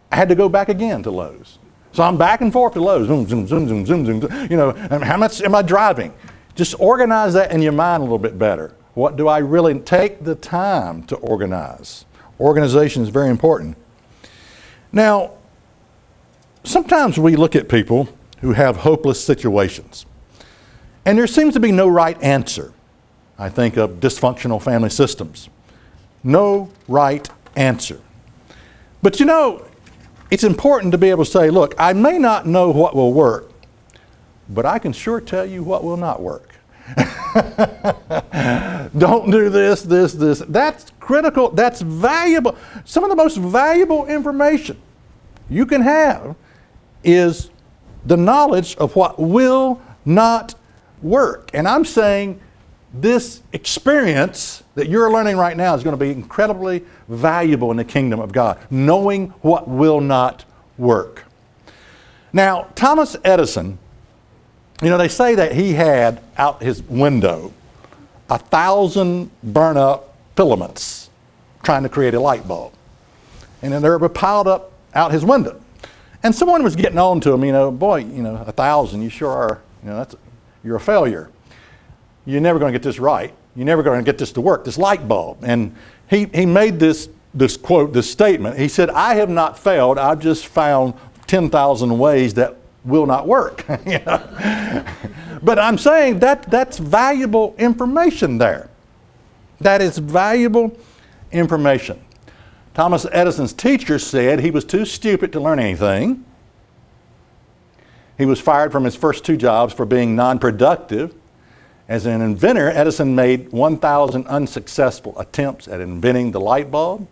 I 0.09 0.15
had 0.15 0.29
to 0.29 0.35
go 0.35 0.47
back 0.47 0.69
again 0.69 1.03
to 1.03 1.11
Lowe's. 1.11 1.59
So 1.91 2.01
I'm 2.03 2.17
back 2.17 2.39
and 2.39 2.53
forth 2.53 2.75
to 2.75 2.81
Lowe's, 2.81 3.07
zoom, 3.07 3.27
zoom, 3.27 3.45
zoom, 3.45 3.67
zoom, 3.67 3.85
zoom, 3.85 4.05
zoom. 4.05 4.21
You 4.49 4.55
know, 4.55 4.71
how 4.71 5.17
much 5.17 5.41
am 5.41 5.53
I 5.53 5.61
driving? 5.61 6.13
Just 6.55 6.79
organize 6.79 7.33
that 7.33 7.51
in 7.51 7.61
your 7.61 7.73
mind 7.73 7.99
a 7.99 8.03
little 8.05 8.17
bit 8.17 8.39
better. 8.39 8.73
What 8.93 9.17
do 9.17 9.27
I 9.27 9.39
really 9.39 9.81
take 9.81 10.23
the 10.23 10.35
time 10.35 11.03
to 11.07 11.17
organize? 11.17 12.05
Organization 12.39 13.03
is 13.03 13.09
very 13.09 13.27
important. 13.27 13.75
Now, 14.93 15.33
sometimes 16.63 17.19
we 17.19 17.35
look 17.35 17.53
at 17.53 17.67
people 17.67 18.07
who 18.39 18.53
have 18.53 18.77
hopeless 18.77 19.21
situations, 19.21 20.05
and 21.09 21.17
there 21.17 21.25
seems 21.25 21.55
to 21.55 21.59
be 21.59 21.71
no 21.71 21.87
right 21.87 22.21
answer. 22.21 22.71
I 23.39 23.49
think 23.49 23.77
of 23.77 23.99
dysfunctional 23.99 24.61
family 24.61 24.91
systems. 24.91 25.49
No 26.23 26.69
right 26.87 27.27
answer. 27.55 27.99
But 29.01 29.19
you 29.19 29.25
know, 29.25 29.65
it's 30.29 30.43
important 30.43 30.91
to 30.91 30.99
be 30.99 31.09
able 31.09 31.25
to 31.25 31.31
say, 31.31 31.49
look, 31.49 31.73
I 31.79 31.93
may 31.93 32.19
not 32.19 32.45
know 32.45 32.69
what 32.69 32.95
will 32.95 33.11
work, 33.11 33.49
but 34.49 34.67
I 34.67 34.77
can 34.77 34.93
sure 34.93 35.19
tell 35.19 35.47
you 35.47 35.63
what 35.63 35.83
will 35.83 35.97
not 35.97 36.21
work. 36.21 36.53
Don't 38.95 39.31
do 39.31 39.49
this, 39.49 39.81
this, 39.81 40.13
this. 40.13 40.43
That's 40.47 40.91
critical. 40.99 41.49
That's 41.49 41.81
valuable. 41.81 42.55
Some 42.85 43.03
of 43.03 43.09
the 43.09 43.15
most 43.15 43.37
valuable 43.37 44.05
information 44.05 44.79
you 45.49 45.65
can 45.65 45.81
have 45.81 46.35
is 47.03 47.49
the 48.05 48.17
knowledge 48.17 48.75
of 48.75 48.95
what 48.95 49.17
will 49.17 49.81
not 50.05 50.53
work. 51.01 51.51
And 51.53 51.67
I'm 51.67 51.85
saying 51.85 52.39
this 52.93 53.41
experience 53.53 54.63
that 54.75 54.89
you're 54.89 55.11
learning 55.11 55.37
right 55.37 55.55
now 55.55 55.75
is 55.75 55.83
going 55.83 55.97
to 55.97 56.03
be 56.03 56.11
incredibly 56.11 56.83
valuable 57.07 57.71
in 57.71 57.77
the 57.77 57.83
kingdom 57.83 58.19
of 58.19 58.31
God, 58.31 58.59
knowing 58.69 59.29
what 59.41 59.67
will 59.67 60.01
not 60.01 60.45
work. 60.77 61.25
Now, 62.33 62.67
Thomas 62.75 63.15
Edison, 63.23 63.77
you 64.81 64.89
know, 64.89 64.97
they 64.97 65.07
say 65.07 65.35
that 65.35 65.53
he 65.53 65.73
had 65.73 66.21
out 66.37 66.61
his 66.61 66.81
window 66.83 67.53
a 68.29 68.37
thousand 68.37 69.31
burn 69.43 69.77
up 69.77 70.15
filaments 70.35 71.09
trying 71.63 71.83
to 71.83 71.89
create 71.89 72.13
a 72.13 72.19
light 72.19 72.47
bulb. 72.47 72.73
And 73.61 73.73
then 73.73 73.81
they 73.81 73.89
were 73.89 74.09
piled 74.09 74.47
up 74.47 74.71
out 74.93 75.11
his 75.11 75.25
window. 75.25 75.59
And 76.23 76.33
someone 76.33 76.63
was 76.63 76.75
getting 76.75 76.97
on 76.97 77.19
to 77.21 77.33
him, 77.33 77.43
you 77.43 77.51
know, 77.51 77.71
boy, 77.71 77.97
you 77.97 78.21
know, 78.21 78.43
a 78.45 78.51
thousand, 78.51 79.01
you 79.01 79.09
sure 79.09 79.29
are, 79.29 79.61
you 79.83 79.89
know, 79.89 79.97
that's, 79.97 80.15
you're 80.63 80.75
a 80.75 80.79
failure. 80.79 81.29
You're 82.25 82.41
never 82.41 82.59
going 82.59 82.73
to 82.73 82.79
get 82.79 82.83
this 82.83 82.99
right. 82.99 83.33
You're 83.55 83.65
never 83.65 83.83
going 83.83 83.99
to 83.99 84.05
get 84.05 84.17
this 84.17 84.31
to 84.33 84.41
work, 84.41 84.63
this 84.65 84.77
light 84.77 85.07
bulb. 85.07 85.39
And 85.43 85.75
he, 86.09 86.25
he 86.33 86.45
made 86.45 86.79
this, 86.79 87.09
this 87.33 87.57
quote, 87.57 87.93
this 87.93 88.09
statement. 88.09 88.57
He 88.57 88.67
said, 88.67 88.89
I 88.89 89.15
have 89.15 89.29
not 89.29 89.57
failed, 89.57 89.97
I've 89.97 90.19
just 90.19 90.47
found 90.47 90.93
10,000 91.27 91.97
ways 91.97 92.33
that 92.35 92.55
will 92.85 93.05
not 93.05 93.27
work. 93.27 93.65
But 95.41 95.59
I'm 95.59 95.77
saying 95.77 96.19
that 96.19 96.49
that's 96.49 96.77
valuable 96.77 97.55
information 97.57 98.37
there. 98.37 98.69
That 99.61 99.81
is 99.81 99.97
valuable 99.97 100.77
information. 101.31 102.03
Thomas 102.73 103.05
Edison's 103.11 103.53
teacher 103.53 103.99
said 103.99 104.39
he 104.39 104.51
was 104.51 104.65
too 104.65 104.85
stupid 104.85 105.31
to 105.33 105.39
learn 105.39 105.59
anything. 105.59 106.23
He 108.19 108.25
was 108.25 108.41
fired 108.41 108.73
from 108.73 108.83
his 108.83 108.97
first 108.97 109.23
two 109.23 109.37
jobs 109.37 109.73
for 109.73 109.85
being 109.85 110.13
non 110.13 110.39
productive. 110.39 111.15
As 111.87 112.05
an 112.05 112.21
inventor, 112.21 112.69
Edison 112.69 113.15
made 113.15 113.51
1,000 113.51 114.27
unsuccessful 114.27 115.17
attempts 115.17 115.67
at 115.67 115.79
inventing 115.79 116.31
the 116.31 116.39
light 116.39 116.69
bulb. 116.69 117.07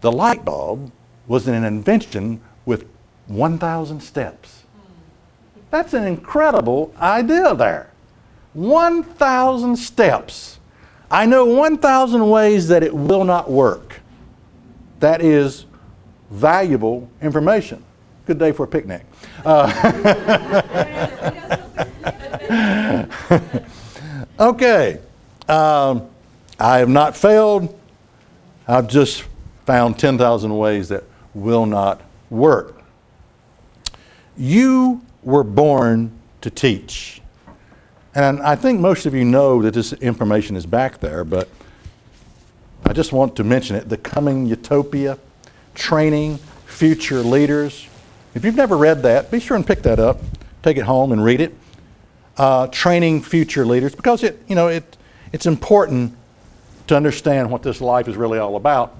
The 0.00 0.10
light 0.10 0.44
bulb 0.44 0.90
was 1.28 1.46
an 1.46 1.62
invention 1.62 2.40
with 2.64 2.86
1,000 3.28 4.00
steps. 4.00 4.64
That's 5.70 5.92
an 5.92 6.04
incredible 6.04 6.92
idea 6.98 7.54
there. 7.54 7.90
1,000 8.54 9.76
steps. 9.76 10.58
I 11.10 11.26
know 11.26 11.44
1,000 11.44 12.28
ways 12.30 12.66
that 12.68 12.82
it 12.82 12.94
will 12.94 13.24
not 13.24 13.50
work. 13.50 14.00
That 15.00 15.20
is 15.20 15.66
valuable 16.30 17.10
information. 17.20 17.84
Good 18.26 18.38
day 18.38 18.52
for 18.52 18.64
a 18.64 18.68
picnic. 18.68 19.04
Uh, 19.44 20.62
okay. 24.40 25.00
Um, 25.48 26.08
I 26.58 26.78
have 26.78 26.88
not 26.88 27.16
failed. 27.16 27.78
I've 28.68 28.88
just 28.88 29.24
found 29.66 29.98
10,000 29.98 30.56
ways 30.56 30.88
that 30.88 31.04
will 31.34 31.66
not 31.66 32.00
work. 32.30 32.82
You 34.36 35.02
were 35.22 35.44
born 35.44 36.12
to 36.40 36.50
teach. 36.50 37.20
And 38.14 38.40
I 38.42 38.56
think 38.56 38.80
most 38.80 39.06
of 39.06 39.14
you 39.14 39.24
know 39.24 39.62
that 39.62 39.74
this 39.74 39.92
information 39.94 40.56
is 40.56 40.66
back 40.66 41.00
there, 41.00 41.24
but 41.24 41.48
I 42.84 42.92
just 42.92 43.12
want 43.12 43.36
to 43.36 43.44
mention 43.44 43.76
it 43.76 43.88
the 43.88 43.96
coming 43.96 44.46
utopia, 44.46 45.18
training 45.74 46.38
future 46.66 47.20
leaders. 47.20 47.86
If 48.34 48.44
you've 48.44 48.56
never 48.56 48.76
read 48.76 49.02
that, 49.02 49.30
be 49.30 49.40
sure 49.40 49.56
and 49.56 49.66
pick 49.66 49.82
that 49.82 49.98
up, 49.98 50.18
take 50.62 50.76
it 50.78 50.84
home 50.84 51.12
and 51.12 51.22
read 51.22 51.40
it. 51.40 51.54
Uh, 52.38 52.66
training 52.68 53.20
future 53.20 53.66
leaders, 53.66 53.94
because 53.94 54.22
it, 54.22 54.42
you 54.48 54.54
know, 54.54 54.68
it, 54.68 54.96
it's 55.32 55.44
important 55.44 56.16
to 56.86 56.96
understand 56.96 57.50
what 57.50 57.62
this 57.62 57.80
life 57.80 58.08
is 58.08 58.16
really 58.16 58.38
all 58.38 58.56
about 58.56 58.96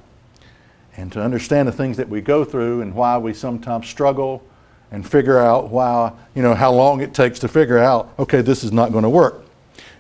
and 0.97 1.11
to 1.13 1.23
understand 1.23 1.67
the 1.67 1.73
things 1.73 1.97
that 1.97 2.09
we 2.09 2.21
go 2.21 2.45
through 2.45 2.83
and 2.83 2.95
why 2.95 3.17
we 3.17 3.33
sometimes 3.33 3.89
struggle 3.89 4.43
and 4.91 5.09
figure 5.09 5.39
out 5.39 5.71
why, 5.71 6.13
you 6.35 6.43
know, 6.43 6.55
how 6.55 6.71
long 6.71 7.01
it 7.01 7.15
takes 7.15 7.39
to 7.39 7.49
figure 7.49 7.79
out, 7.79 8.13
okay, 8.19 8.43
this 8.43 8.63
is 8.63 8.71
not 8.71 8.93
going 8.93 9.03
to 9.03 9.09
work. 9.09 9.45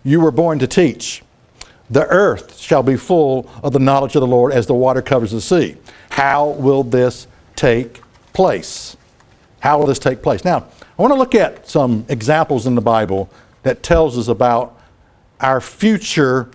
You 0.05 0.21
were 0.21 0.31
born 0.31 0.59
to 0.59 0.67
teach. 0.67 1.23
The 1.89 2.07
earth 2.09 2.59
shall 2.59 2.83
be 2.83 2.97
full 2.97 3.51
of 3.63 3.73
the 3.73 3.79
knowledge 3.79 4.15
of 4.15 4.21
the 4.21 4.27
Lord 4.27 4.53
as 4.53 4.67
the 4.67 4.75
water 4.75 5.01
covers 5.01 5.31
the 5.31 5.41
sea. 5.41 5.77
How 6.11 6.49
will 6.49 6.85
this 6.85 7.27
take 7.57 8.03
place? 8.35 8.97
How 9.63 9.79
will 9.79 9.87
this 9.87 10.01
take 10.01 10.23
place? 10.23 10.45
Now, 10.45 10.67
I 10.99 11.03
want 11.03 11.13
to 11.13 11.19
look 11.19 11.37
at 11.37 11.69
some 11.69 12.05
examples 12.09 12.67
in 12.67 12.75
the 12.75 12.81
Bible 12.81 13.31
that 13.63 13.85
tells 13.85 14.19
us 14.19 14.27
about 14.27 14.77
our 15.41 15.61
future 15.61 16.51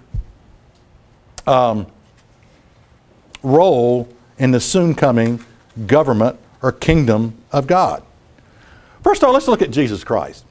um, 1.46 1.88
role 3.42 4.10
in 4.38 4.52
the 4.52 4.60
soon 4.60 4.94
coming 4.94 5.40
government 5.86 6.38
or 6.62 6.74
kingdom 6.74 7.38
of 7.54 7.66
God. 7.66 8.04
First 9.06 9.24
of 9.24 9.28
all, 9.28 9.34
let's 9.34 9.48
look 9.48 9.62
at 9.62 9.72
Jesus 9.72 10.04
Christ. 10.04 10.44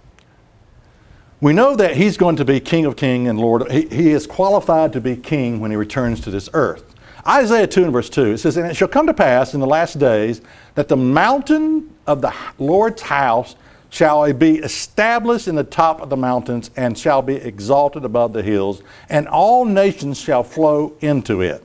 We 1.42 1.52
know 1.52 1.76
that 1.76 1.98
he's 1.98 2.16
going 2.16 2.36
to 2.36 2.44
be 2.46 2.58
King 2.58 2.86
of 2.86 2.96
Kings 2.96 3.28
and 3.28 3.38
Lord. 3.38 3.70
He, 3.70 3.86
he 3.88 4.10
is 4.12 4.26
qualified 4.26 4.94
to 4.94 5.00
be 5.02 5.14
king 5.14 5.60
when 5.60 5.70
he 5.70 5.76
returns 5.76 6.22
to 6.22 6.30
this 6.30 6.48
earth. 6.54 6.94
Isaiah 7.26 7.66
2 7.66 7.84
and 7.84 7.92
verse 7.92 8.08
2, 8.08 8.32
it 8.32 8.38
says, 8.38 8.56
And 8.56 8.66
it 8.66 8.76
shall 8.76 8.88
come 8.88 9.06
to 9.08 9.12
pass 9.12 9.52
in 9.52 9.60
the 9.60 9.66
last 9.66 9.98
days 9.98 10.40
that 10.74 10.88
the 10.88 10.96
mountain 10.96 11.92
of 12.06 12.20
the 12.20 12.34
Lord's 12.58 13.02
house 13.02 13.56
shall 13.90 14.32
be 14.32 14.58
established 14.58 15.48
in 15.48 15.54
the 15.54 15.64
top 15.64 16.00
of 16.00 16.10
the 16.10 16.16
mountains 16.16 16.70
and 16.76 16.98
shall 16.98 17.22
be 17.22 17.36
exalted 17.36 18.04
above 18.04 18.32
the 18.32 18.42
hills, 18.42 18.82
and 19.08 19.26
all 19.28 19.64
nations 19.64 20.20
shall 20.20 20.42
flow 20.42 20.94
into 21.00 21.40
it. 21.40 21.64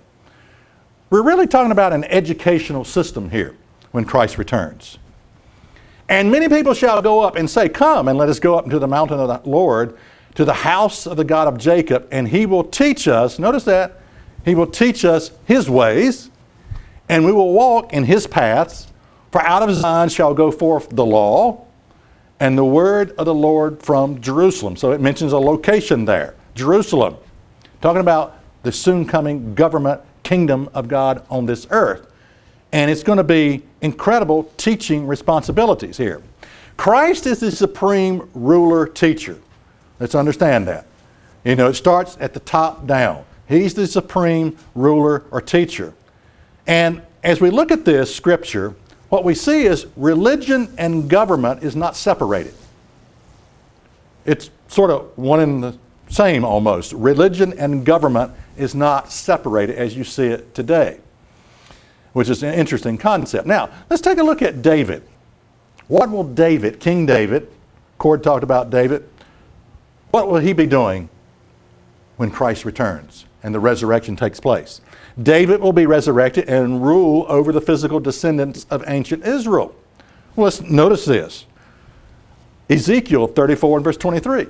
We're 1.10 1.24
really 1.24 1.48
talking 1.48 1.72
about 1.72 1.92
an 1.92 2.06
educational 2.06 2.86
system 2.86 3.30
here 3.30 3.56
when 3.92 4.06
Christ 4.06 4.38
returns. 4.38 4.98
And 6.08 6.32
many 6.32 6.48
people 6.50 6.74
shall 6.74 7.02
go 7.02 7.22
up 7.22 7.36
and 7.36 7.50
say, 7.50 7.70
Come 7.70 8.08
and 8.08 8.18
let 8.18 8.30
us 8.30 8.40
go 8.40 8.56
up 8.56 8.66
into 8.66 8.80
the 8.80 8.88
mountain 8.88 9.20
of 9.20 9.28
the 9.28 9.50
Lord, 9.50 9.98
to 10.36 10.46
the 10.46 10.54
house 10.54 11.06
of 11.06 11.18
the 11.18 11.24
God 11.24 11.48
of 11.48 11.58
Jacob, 11.58 12.08
and 12.12 12.28
he 12.28 12.46
will 12.46 12.64
teach 12.64 13.08
us, 13.08 13.40
notice 13.40 13.64
that, 13.66 14.00
he 14.46 14.56
will 14.56 14.68
teach 14.68 15.06
us 15.06 15.32
his 15.46 15.70
ways, 15.70 16.30
and 17.10 17.26
we 17.26 17.32
will 17.32 17.54
walk 17.54 17.94
in 17.94 18.06
his 18.06 18.28
paths. 18.28 18.88
For 19.32 19.42
out 19.42 19.68
of 19.68 19.74
Zion 19.76 20.10
shall 20.10 20.34
go 20.34 20.52
forth 20.52 20.90
the 20.90 21.06
law 21.06 21.66
and 22.40 22.58
the 22.58 22.66
word 22.66 23.12
of 23.18 23.26
the 23.26 23.34
Lord 23.34 23.82
from 23.82 24.20
Jerusalem. 24.20 24.76
So 24.76 24.92
it 24.92 25.00
mentions 25.00 25.32
a 25.32 25.38
location 25.38 26.06
there 26.06 26.36
Jerusalem. 26.56 27.16
Talking 27.82 28.02
about 28.02 28.38
the 28.64 28.72
soon 28.72 29.06
coming 29.06 29.56
government 29.56 30.02
kingdom 30.24 30.70
of 30.74 30.88
God 30.88 31.26
on 31.30 31.46
this 31.46 31.66
earth. 31.72 32.12
And 32.72 32.90
it's 32.90 33.04
going 33.04 33.18
to 33.18 33.24
be 33.24 33.64
incredible 33.82 34.52
teaching 34.58 35.08
responsibilities 35.08 35.98
here. 35.98 36.22
Christ 36.78 37.26
is 37.26 37.40
the 37.40 37.52
supreme 37.52 38.30
ruler 38.34 38.88
teacher. 38.88 39.40
Let's 40.00 40.16
understand 40.16 40.68
that. 40.68 40.86
You 41.44 41.56
know, 41.56 41.68
it 41.68 41.74
starts 41.74 42.18
at 42.20 42.34
the 42.34 42.40
top 42.40 42.88
down. 42.88 43.26
He's 43.48 43.74
the 43.74 43.88
supreme 43.88 44.58
ruler 44.74 45.24
or 45.32 45.42
teacher. 45.42 45.94
And 46.66 47.02
as 47.24 47.42
we 47.42 47.50
look 47.50 47.72
at 47.72 47.84
this 47.84 48.14
scripture, 48.16 48.74
what 49.12 49.26
we 49.26 49.36
see 49.36 49.64
is 49.64 49.88
religion 49.98 50.74
and 50.78 51.10
government 51.10 51.64
is 51.64 51.76
not 51.76 51.98
separated. 51.98 52.54
It's 54.26 54.50
sort 54.70 54.90
of 54.90 55.12
one 55.18 55.42
and 55.42 55.62
the 55.62 55.78
same 56.08 56.46
almost. 56.46 56.94
Religion 56.94 57.54
and 57.60 57.86
government 57.86 58.32
is 58.56 58.74
not 58.74 59.12
separated 59.12 59.76
as 59.76 59.98
you 59.98 60.06
see 60.06 60.28
it 60.28 60.56
today, 60.56 60.98
which 62.14 62.30
is 62.30 62.42
an 62.42 62.54
interesting 62.54 62.98
concept. 62.98 63.46
Now, 63.46 63.70
let's 63.90 64.02
take 64.02 64.18
a 64.18 64.24
look 64.24 64.42
at 64.42 64.62
David. 64.62 65.04
What 65.90 66.10
will 66.10 66.24
David, 66.24 66.80
King 66.80 67.06
David, 67.06 67.52
Cord 67.98 68.24
talked 68.24 68.46
about 68.46 68.70
David, 68.70 69.10
what 70.12 70.30
will 70.30 70.40
he 70.40 70.54
be 70.54 70.66
doing 70.66 71.10
when 72.16 72.32
Christ 72.32 72.64
returns 72.64 73.26
and 73.44 73.54
the 73.54 73.60
resurrection 73.60 74.16
takes 74.16 74.40
place? 74.40 74.82
David 75.22 75.62
will 75.62 75.74
be 75.74 75.86
resurrected 75.86 76.48
and 76.48 76.84
rule 76.86 77.26
over 77.28 77.52
the 77.52 77.62
physical 77.62 78.00
descendants 78.00 78.66
of 78.70 78.84
ancient 78.88 79.26
Israel. 79.26 79.76
Well, 80.36 80.46
let's 80.46 80.62
notice 80.62 81.06
this. 81.06 81.46
Ezekiel 82.70 83.28
34 83.28 83.78
and 83.78 83.84
verse 83.84 83.98
23. 83.98 84.48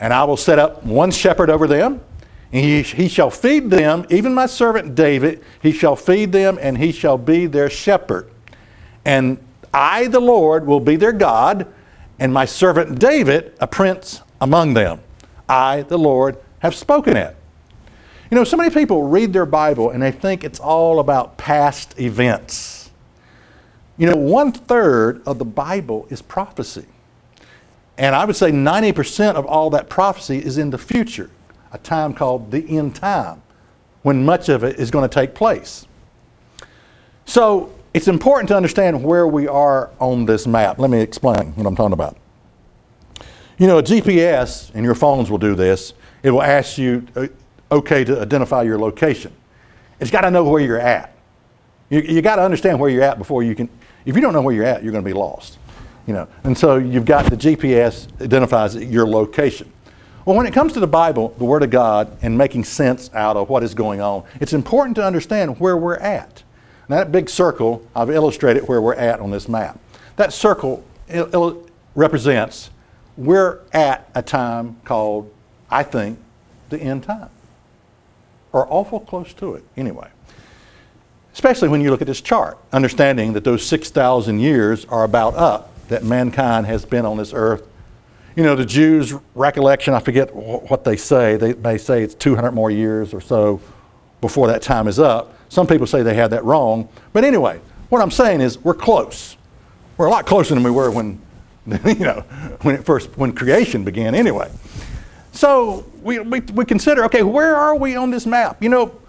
And 0.00 0.12
I 0.12 0.24
will 0.24 0.36
set 0.36 0.58
up 0.58 0.84
one 0.84 1.10
shepherd 1.10 1.50
over 1.50 1.66
them, 1.66 2.00
and 2.52 2.64
he, 2.64 2.82
he 2.82 3.08
shall 3.08 3.30
feed 3.30 3.70
them, 3.70 4.06
even 4.10 4.34
my 4.34 4.46
servant 4.46 4.94
David, 4.94 5.42
he 5.62 5.72
shall 5.72 5.96
feed 5.96 6.32
them, 6.32 6.58
and 6.60 6.78
he 6.78 6.92
shall 6.92 7.16
be 7.16 7.46
their 7.46 7.70
shepherd. 7.70 8.30
And 9.04 9.38
I, 9.72 10.08
the 10.08 10.20
Lord, 10.20 10.66
will 10.66 10.80
be 10.80 10.96
their 10.96 11.12
God, 11.12 11.66
and 12.18 12.32
my 12.32 12.44
servant 12.44 12.98
David, 12.98 13.54
a 13.60 13.66
prince 13.66 14.22
among 14.40 14.74
them. 14.74 15.00
I, 15.48 15.82
the 15.82 15.98
Lord, 15.98 16.36
have 16.60 16.74
spoken 16.74 17.16
it. 17.16 17.36
You 18.34 18.40
know, 18.40 18.44
so 18.44 18.56
many 18.56 18.70
people 18.70 19.04
read 19.04 19.32
their 19.32 19.46
Bible 19.46 19.90
and 19.90 20.02
they 20.02 20.10
think 20.10 20.42
it's 20.42 20.58
all 20.58 20.98
about 20.98 21.36
past 21.36 22.00
events. 22.00 22.90
You 23.96 24.10
know, 24.10 24.16
one 24.16 24.50
third 24.50 25.22
of 25.24 25.38
the 25.38 25.44
Bible 25.44 26.08
is 26.10 26.20
prophecy. 26.20 26.86
And 27.96 28.12
I 28.12 28.24
would 28.24 28.34
say 28.34 28.50
90% 28.50 29.36
of 29.36 29.46
all 29.46 29.70
that 29.70 29.88
prophecy 29.88 30.38
is 30.38 30.58
in 30.58 30.70
the 30.70 30.78
future, 30.78 31.30
a 31.70 31.78
time 31.78 32.12
called 32.12 32.50
the 32.50 32.76
end 32.76 32.96
time, 32.96 33.40
when 34.02 34.24
much 34.24 34.48
of 34.48 34.64
it 34.64 34.80
is 34.80 34.90
going 34.90 35.08
to 35.08 35.14
take 35.14 35.36
place. 35.36 35.86
So 37.26 37.72
it's 37.94 38.08
important 38.08 38.48
to 38.48 38.56
understand 38.56 39.04
where 39.04 39.28
we 39.28 39.46
are 39.46 39.90
on 40.00 40.24
this 40.24 40.44
map. 40.44 40.80
Let 40.80 40.90
me 40.90 41.00
explain 41.00 41.52
what 41.52 41.66
I'm 41.66 41.76
talking 41.76 41.92
about. 41.92 42.16
You 43.58 43.68
know, 43.68 43.78
a 43.78 43.82
GPS, 43.84 44.74
and 44.74 44.84
your 44.84 44.96
phones 44.96 45.30
will 45.30 45.38
do 45.38 45.54
this, 45.54 45.94
it 46.24 46.32
will 46.32 46.42
ask 46.42 46.78
you, 46.78 47.06
uh, 47.14 47.28
okay, 47.74 48.04
to 48.04 48.20
identify 48.20 48.62
your 48.62 48.78
location. 48.78 49.32
It's 50.00 50.10
got 50.10 50.22
to 50.22 50.30
know 50.30 50.44
where 50.44 50.62
you're 50.62 50.80
at. 50.80 51.12
You, 51.90 52.00
you 52.00 52.22
got 52.22 52.36
to 52.36 52.42
understand 52.42 52.80
where 52.80 52.90
you're 52.90 53.02
at 53.02 53.18
before 53.18 53.42
you 53.42 53.54
can. 53.54 53.68
If 54.04 54.14
you 54.14 54.22
don't 54.22 54.32
know 54.32 54.42
where 54.42 54.54
you're 54.54 54.64
at, 54.64 54.82
you're 54.82 54.92
going 54.92 55.04
to 55.04 55.08
be 55.08 55.14
lost. 55.14 55.58
You 56.06 56.14
know, 56.14 56.28
and 56.44 56.56
so 56.56 56.76
you've 56.76 57.06
got 57.06 57.30
the 57.30 57.36
GPS 57.36 58.08
identifies 58.20 58.76
your 58.76 59.06
location. 59.06 59.72
Well, 60.24 60.36
when 60.36 60.46
it 60.46 60.52
comes 60.52 60.72
to 60.74 60.80
the 60.80 60.86
Bible, 60.86 61.34
the 61.38 61.44
Word 61.44 61.62
of 61.62 61.70
God, 61.70 62.16
and 62.22 62.36
making 62.36 62.64
sense 62.64 63.10
out 63.14 63.36
of 63.36 63.48
what 63.48 63.62
is 63.62 63.74
going 63.74 64.00
on, 64.00 64.24
it's 64.40 64.52
important 64.52 64.96
to 64.96 65.04
understand 65.04 65.60
where 65.60 65.76
we're 65.76 65.96
at. 65.96 66.42
Now, 66.88 66.96
that 66.96 67.12
big 67.12 67.30
circle, 67.30 67.86
I've 67.96 68.10
illustrated 68.10 68.68
where 68.68 68.80
we're 68.80 68.94
at 68.94 69.20
on 69.20 69.30
this 69.30 69.48
map. 69.48 69.78
That 70.16 70.32
circle 70.32 70.84
il- 71.08 71.28
il- 71.32 71.66
represents 71.94 72.70
we're 73.16 73.60
at 73.72 74.08
a 74.14 74.22
time 74.22 74.76
called, 74.84 75.32
I 75.70 75.82
think, 75.82 76.18
the 76.70 76.80
end 76.80 77.04
time, 77.04 77.30
or 78.54 78.66
awful 78.70 79.00
close 79.00 79.34
to 79.34 79.56
it, 79.56 79.64
anyway. 79.76 80.08
Especially 81.34 81.68
when 81.68 81.80
you 81.80 81.90
look 81.90 82.00
at 82.00 82.06
this 82.06 82.20
chart, 82.20 82.56
understanding 82.72 83.32
that 83.32 83.42
those 83.42 83.66
6,000 83.66 84.38
years 84.38 84.84
are 84.86 85.02
about 85.02 85.34
up 85.34 85.72
that 85.88 86.04
mankind 86.04 86.64
has 86.66 86.86
been 86.86 87.04
on 87.04 87.16
this 87.16 87.32
earth. 87.34 87.66
You 88.36 88.44
know, 88.44 88.54
the 88.54 88.64
Jews' 88.64 89.12
recollection, 89.34 89.92
I 89.92 89.98
forget 89.98 90.34
what 90.34 90.84
they 90.84 90.96
say. 90.96 91.36
They 91.36 91.54
may 91.54 91.76
say 91.76 92.02
it's 92.02 92.14
200 92.14 92.52
more 92.52 92.70
years 92.70 93.12
or 93.12 93.20
so 93.20 93.60
before 94.20 94.46
that 94.46 94.62
time 94.62 94.86
is 94.86 95.00
up. 95.00 95.36
Some 95.48 95.66
people 95.66 95.86
say 95.88 96.02
they 96.02 96.14
had 96.14 96.30
that 96.30 96.44
wrong. 96.44 96.88
But 97.12 97.24
anyway, 97.24 97.60
what 97.88 98.00
I'm 98.00 98.10
saying 98.12 98.40
is 98.40 98.58
we're 98.58 98.74
close. 98.74 99.36
We're 99.96 100.06
a 100.06 100.10
lot 100.10 100.26
closer 100.26 100.54
than 100.54 100.62
we 100.62 100.70
were 100.70 100.92
when, 100.92 101.20
you 101.66 101.94
know, 101.96 102.20
when 102.62 102.76
it 102.76 102.84
first, 102.84 103.10
when 103.18 103.32
creation 103.32 103.84
began 103.84 104.14
anyway. 104.14 104.50
So 105.34 105.84
we, 106.00 106.20
we, 106.20 106.40
we 106.40 106.64
consider, 106.64 107.04
okay, 107.06 107.24
where 107.24 107.56
are 107.56 107.74
we 107.74 107.96
on 107.96 108.12
this 108.12 108.24
map? 108.24 108.62
You 108.62 108.68
know, 108.68 109.00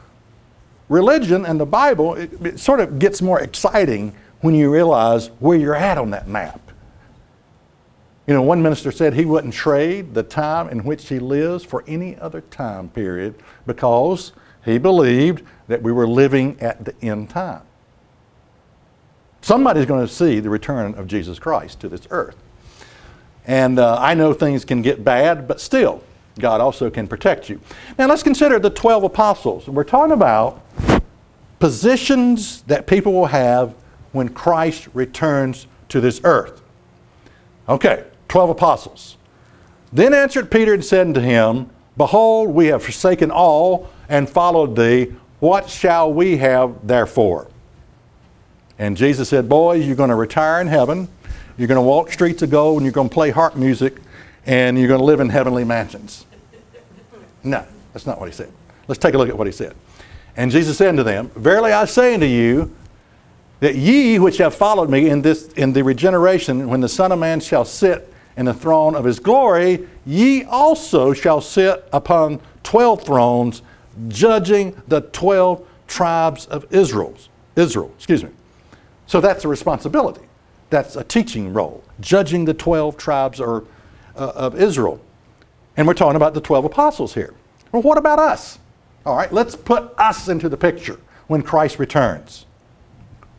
religion 0.90 1.46
and 1.46 1.60
the 1.60 1.68
Bible, 1.68 2.16
it, 2.16 2.34
it 2.44 2.60
sort 2.60 2.80
of 2.80 2.98
gets 2.98 3.22
more 3.22 3.40
exciting 3.40 4.14
when 4.42 4.56
you 4.56 4.72
realize 4.72 5.28
where 5.40 5.56
you're 5.56 5.76
at 5.76 6.00
on 6.00 6.10
that 6.10 6.28
map. 6.28 6.60
You 8.26 8.34
know, 8.34 8.42
one 8.42 8.64
minister 8.64 8.92
said 8.92 9.14
he 9.14 9.26
wouldn't 9.26 9.54
trade 9.54 10.16
the 10.16 10.24
time 10.24 10.68
in 10.70 10.84
which 10.84 11.08
he 11.10 11.20
lives 11.20 11.64
for 11.64 11.84
any 11.86 12.18
other 12.18 12.42
time 12.42 12.90
period 12.90 13.36
because 13.68 14.34
he 14.66 14.80
believed 14.80 15.44
that 15.68 15.84
we 15.84 15.92
were 15.92 16.08
living 16.08 16.60
at 16.60 16.86
the 16.86 16.96
end 17.04 17.30
time. 17.30 17.62
Somebody's 19.42 19.86
going 19.86 20.06
to 20.06 20.12
see 20.12 20.40
the 20.40 20.50
return 20.50 20.96
of 20.96 21.06
Jesus 21.06 21.38
Christ 21.38 21.80
to 21.82 21.90
this 21.90 22.08
earth. 22.10 22.36
And 23.46 23.78
uh, 23.78 24.00
I 24.00 24.16
know 24.16 24.34
things 24.34 24.66
can 24.66 24.82
get 24.82 25.04
bad, 25.04 25.48
but 25.48 25.62
still, 25.62 26.02
God 26.40 26.62
also 26.62 26.90
can 26.90 27.08
protect 27.08 27.50
you. 27.50 27.62
Now 27.98 28.08
let's 28.08 28.24
consider 28.24 28.60
the 28.60 28.70
12 28.70 29.04
apostles. 29.04 29.68
We're 29.68 29.84
talking 29.84 30.12
about 30.12 30.62
positions 31.60 32.62
that 32.64 32.88
people 32.88 33.14
will 33.14 33.28
have 33.28 33.74
when 34.12 34.30
Christ 34.30 34.88
returns 34.94 35.68
to 35.90 36.02
this 36.02 36.20
earth. 36.24 36.62
Okay, 37.70 38.04
12 38.28 38.50
apostles. 38.52 39.18
Then 39.94 40.14
answered 40.14 40.52
Peter 40.52 40.74
and 40.74 40.84
said 40.84 41.08
unto 41.08 41.22
him, 41.22 41.70
Behold, 41.98 42.50
we 42.50 42.68
have 42.68 42.84
forsaken 42.84 43.32
all 43.32 43.90
and 44.10 44.30
followed 44.30 44.76
thee. 44.76 45.14
What 45.40 45.70
shall 45.70 46.12
we 46.12 46.38
have 46.38 46.86
therefore? 46.86 47.48
And 48.78 48.98
Jesus 48.98 49.30
said, 49.30 49.48
Boys, 49.48 49.88
you're 49.88 49.96
going 49.96 50.10
to 50.10 50.16
retire 50.16 50.60
in 50.60 50.68
heaven. 50.68 51.08
You're 51.58 51.70
going 51.70 51.78
to 51.78 51.82
walk 51.82 52.12
streets 52.12 52.42
of 52.42 52.50
gold 52.50 52.78
and 52.78 52.86
you're 52.86 52.92
going 52.92 53.08
to 53.08 53.14
play 53.14 53.30
harp 53.30 53.56
music 53.56 54.02
and 54.46 54.78
you're 54.78 54.88
going 54.88 55.00
to 55.00 55.06
live 55.06 55.20
in 55.20 55.30
heavenly 55.30 55.64
mansions. 55.64 56.26
No, 57.44 57.66
that's 57.94 58.06
not 58.06 58.20
what 58.20 58.28
he 58.28 58.34
said. 58.34 58.52
Let's 58.88 59.00
take 59.00 59.14
a 59.14 59.18
look 59.18 59.30
at 59.30 59.38
what 59.38 59.48
he 59.48 59.54
said. 59.54 59.76
And 60.38 60.52
Jesus 60.52 60.78
said 60.78 60.90
unto 60.90 61.04
them, 61.04 61.30
Verily 61.36 61.72
I 61.72 61.86
say 61.86 62.14
unto 62.14 62.26
you, 62.26 62.76
that 63.60 63.76
ye 63.76 64.20
which 64.20 64.38
have 64.38 64.54
followed 64.54 64.90
me 64.90 65.10
in 65.10 65.22
this 65.22 65.48
in 65.54 65.74
the 65.74 65.84
regeneration, 65.84 66.68
when 66.68 66.82
the 66.82 66.90
Son 66.90 67.12
of 67.12 67.20
Man 67.20 67.40
shall 67.40 67.66
sit 67.66 68.12
in 68.36 68.46
the 68.46 68.54
throne 68.54 68.96
of 68.96 69.06
his 69.06 69.20
glory, 69.20 69.88
ye 70.06 70.44
also 70.44 71.14
shall 71.14 71.40
sit 71.40 71.88
upon 71.94 72.42
twelve 72.64 73.04
thrones, 73.04 73.62
judging 74.10 74.80
the 74.88 75.02
twelve 75.02 75.66
tribes 75.88 76.46
of 76.48 76.72
Israel's 76.74 77.30
Israel. 77.56 77.92
Excuse 77.96 78.24
me. 78.24 78.30
So 79.08 79.22
that's 79.22 79.46
a 79.46 79.48
responsibility. 79.48 80.22
That's 80.70 80.96
a 80.96 81.04
teaching 81.04 81.54
role, 81.54 81.84
judging 82.00 82.46
the 82.46 82.54
12 82.54 82.98
tribes 82.98 83.40
or, 83.40 83.66
uh, 84.16 84.32
of 84.36 84.60
Israel. 84.60 85.00
And 85.78 85.88
we're 85.88 85.94
talking 85.94 86.16
about 86.16 86.34
the 86.34 86.42
12 86.42 86.66
apostles 86.66 87.14
here. 87.14 87.34
Well, 87.72 87.82
what 87.82 87.98
about 87.98 88.20
us? 88.20 88.60
All 89.06 89.16
right, 89.16 89.32
let's 89.32 89.56
put 89.56 89.94
us 89.98 90.28
into 90.28 90.50
the 90.50 90.58
picture 90.58 91.00
when 91.28 91.42
Christ 91.42 91.80
returns. 91.80 92.46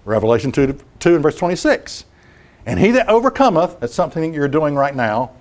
Revelation 0.05 0.53
2, 0.53 0.79
2 1.01 1.15
and 1.15 1.23
verse 1.23 1.37
26. 1.37 2.05
And 2.67 2.81
he 2.81 2.91
that 2.93 3.09
overcometh, 3.09 3.81
that's 3.81 3.95
something 3.95 4.31
that 4.31 4.37
you're 4.37 4.49
doing 4.49 4.75
right 4.75 4.95
now, 4.95 5.33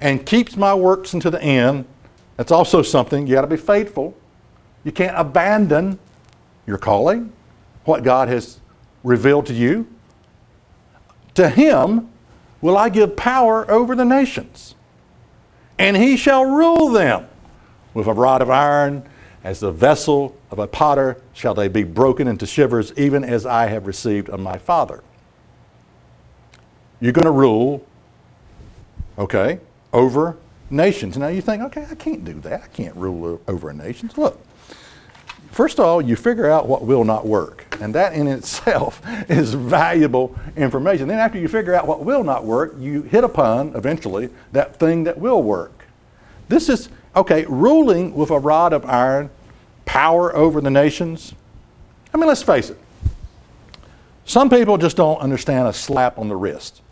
and 0.00 0.24
keeps 0.24 0.56
my 0.56 0.74
works 0.74 1.14
unto 1.14 1.30
the 1.30 1.42
end, 1.42 1.86
that's 2.36 2.52
also 2.52 2.82
something 2.82 3.26
you 3.26 3.34
got 3.34 3.42
to 3.42 3.46
be 3.46 3.56
faithful. 3.56 4.16
You 4.82 4.92
can't 4.92 5.16
abandon 5.16 5.98
your 6.66 6.78
calling, 6.78 7.32
what 7.84 8.02
God 8.02 8.28
has 8.28 8.60
revealed 9.02 9.46
to 9.46 9.54
you. 9.54 9.86
To 11.34 11.48
him 11.48 12.10
will 12.60 12.76
I 12.76 12.88
give 12.88 13.16
power 13.16 13.70
over 13.70 13.94
the 13.94 14.04
nations, 14.04 14.74
and 15.78 15.96
he 15.96 16.16
shall 16.16 16.44
rule 16.44 16.90
them 16.90 17.26
with 17.92 18.06
a 18.06 18.12
rod 18.12 18.42
of 18.42 18.50
iron, 18.50 19.08
as 19.42 19.60
the 19.60 19.70
vessel 19.70 20.34
of 20.50 20.58
a 20.58 20.66
potter 20.66 21.20
shall 21.32 21.54
they 21.54 21.68
be 21.68 21.84
broken 21.84 22.26
into 22.26 22.46
shivers, 22.46 22.92
even 22.96 23.22
as 23.22 23.44
I 23.44 23.66
have 23.66 23.86
received 23.86 24.30
of 24.30 24.40
my 24.40 24.56
Father. 24.56 25.02
You're 27.00 27.12
going 27.12 27.26
to 27.26 27.30
rule, 27.30 27.84
okay, 29.18 29.60
over 29.92 30.38
nations. 30.70 31.18
Now 31.18 31.28
you 31.28 31.42
think, 31.42 31.62
okay, 31.64 31.86
I 31.90 31.94
can't 31.94 32.24
do 32.24 32.40
that. 32.40 32.62
I 32.62 32.66
can't 32.68 32.96
rule 32.96 33.40
over 33.46 33.72
nations. 33.72 34.16
Look, 34.16 34.40
First 35.54 35.78
of 35.78 35.84
all, 35.84 36.02
you 36.02 36.16
figure 36.16 36.50
out 36.50 36.66
what 36.66 36.82
will 36.82 37.04
not 37.04 37.24
work. 37.24 37.78
And 37.80 37.94
that 37.94 38.14
in 38.14 38.26
itself 38.38 39.00
is 39.30 39.54
valuable 39.54 40.36
information. 40.56 41.06
Then, 41.06 41.20
after 41.20 41.38
you 41.38 41.46
figure 41.46 41.76
out 41.76 41.86
what 41.86 42.00
will 42.04 42.24
not 42.24 42.44
work, 42.44 42.74
you 42.76 43.02
hit 43.02 43.22
upon 43.22 43.68
eventually 43.76 44.30
that 44.50 44.80
thing 44.80 45.04
that 45.04 45.16
will 45.16 45.44
work. 45.44 45.86
This 46.48 46.68
is, 46.68 46.88
okay, 47.14 47.46
ruling 47.48 48.14
with 48.14 48.30
a 48.30 48.38
rod 48.38 48.72
of 48.72 48.84
iron, 48.84 49.30
power 49.84 50.34
over 50.34 50.60
the 50.60 50.70
nations. 50.70 51.34
I 52.12 52.16
mean, 52.16 52.26
let's 52.26 52.42
face 52.42 52.70
it. 52.70 52.78
Some 54.24 54.50
people 54.50 54.76
just 54.76 54.96
don't 54.96 55.18
understand 55.20 55.68
a 55.68 55.72
slap 55.72 56.18
on 56.18 56.28
the 56.28 56.36
wrist. 56.36 56.82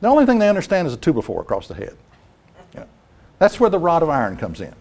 The 0.00 0.08
only 0.08 0.26
thing 0.26 0.40
they 0.40 0.48
understand 0.48 0.88
is 0.88 0.94
a 0.94 0.96
two 0.96 1.12
before 1.12 1.42
across 1.42 1.68
the 1.68 1.74
head. 1.74 1.96
Yeah. 2.74 2.86
That's 3.38 3.60
where 3.60 3.70
the 3.70 3.78
rod 3.78 4.02
of 4.02 4.08
iron 4.08 4.36
comes 4.36 4.60
in. 4.60 4.74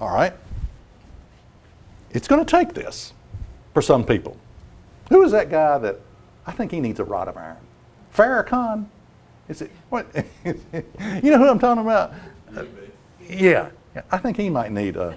All 0.00 0.12
right? 0.12 0.32
It's 2.14 2.28
going 2.28 2.42
to 2.42 2.50
take 2.50 2.72
this 2.72 3.12
for 3.74 3.82
some 3.82 4.04
people. 4.04 4.38
Who 5.10 5.22
is 5.22 5.32
that 5.32 5.50
guy 5.50 5.76
that 5.78 6.00
I 6.46 6.52
think 6.52 6.70
he 6.70 6.80
needs 6.80 7.00
a 7.00 7.04
rod 7.04 7.28
of 7.28 7.36
iron? 7.36 7.58
Farrakhan? 8.14 8.86
Is 9.48 9.60
it 9.60 9.70
what? 9.90 10.06
you 10.44 10.54
know 11.30 11.38
who 11.38 11.48
I'm 11.48 11.58
talking 11.58 11.82
about? 11.82 12.14
Uh, 12.56 12.64
yeah, 13.28 13.68
yeah, 13.94 14.02
I 14.10 14.18
think 14.18 14.36
he 14.36 14.48
might 14.48 14.72
need 14.72 14.96
a. 14.96 15.16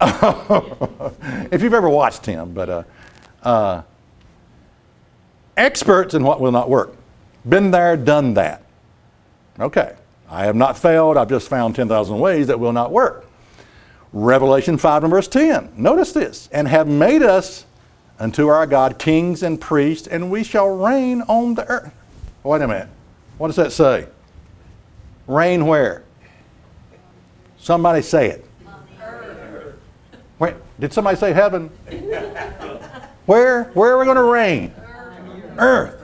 if 1.50 1.62
you've 1.62 1.74
ever 1.74 1.88
watched 1.88 2.26
him, 2.26 2.52
but 2.52 2.68
uh, 2.68 2.82
uh, 3.42 3.82
experts 5.56 6.14
in 6.14 6.22
what 6.22 6.40
will 6.40 6.52
not 6.52 6.68
work. 6.68 6.96
Been 7.48 7.70
there, 7.70 7.96
done 7.96 8.34
that. 8.34 8.62
Okay, 9.58 9.96
I 10.28 10.44
have 10.44 10.56
not 10.56 10.76
failed. 10.76 11.16
I've 11.16 11.28
just 11.28 11.48
found 11.48 11.74
10,000 11.74 12.18
ways 12.18 12.48
that 12.48 12.60
will 12.60 12.72
not 12.72 12.92
work. 12.92 13.26
Revelation 14.14 14.78
5 14.78 15.04
and 15.04 15.10
verse 15.10 15.26
10. 15.26 15.72
Notice 15.76 16.12
this. 16.12 16.48
And 16.52 16.68
have 16.68 16.86
made 16.86 17.22
us 17.22 17.66
unto 18.20 18.46
our 18.46 18.64
God 18.64 18.96
kings 18.96 19.42
and 19.42 19.60
priests, 19.60 20.06
and 20.06 20.30
we 20.30 20.44
shall 20.44 20.68
reign 20.68 21.22
on 21.22 21.56
the 21.56 21.66
earth. 21.66 21.92
Wait 22.44 22.62
a 22.62 22.68
minute. 22.68 22.88
What 23.38 23.48
does 23.48 23.56
that 23.56 23.72
say? 23.72 24.06
Reign 25.26 25.66
where? 25.66 26.04
Somebody 27.58 28.02
say 28.02 28.28
it. 28.28 28.46
Wait, 30.38 30.54
did 30.78 30.92
somebody 30.92 31.16
say 31.16 31.32
heaven? 31.32 31.68
Where? 33.26 33.64
Where 33.72 33.94
are 33.94 33.98
we 33.98 34.04
going 34.04 34.16
to 34.16 34.22
reign? 34.22 34.74
Earth. 35.56 36.03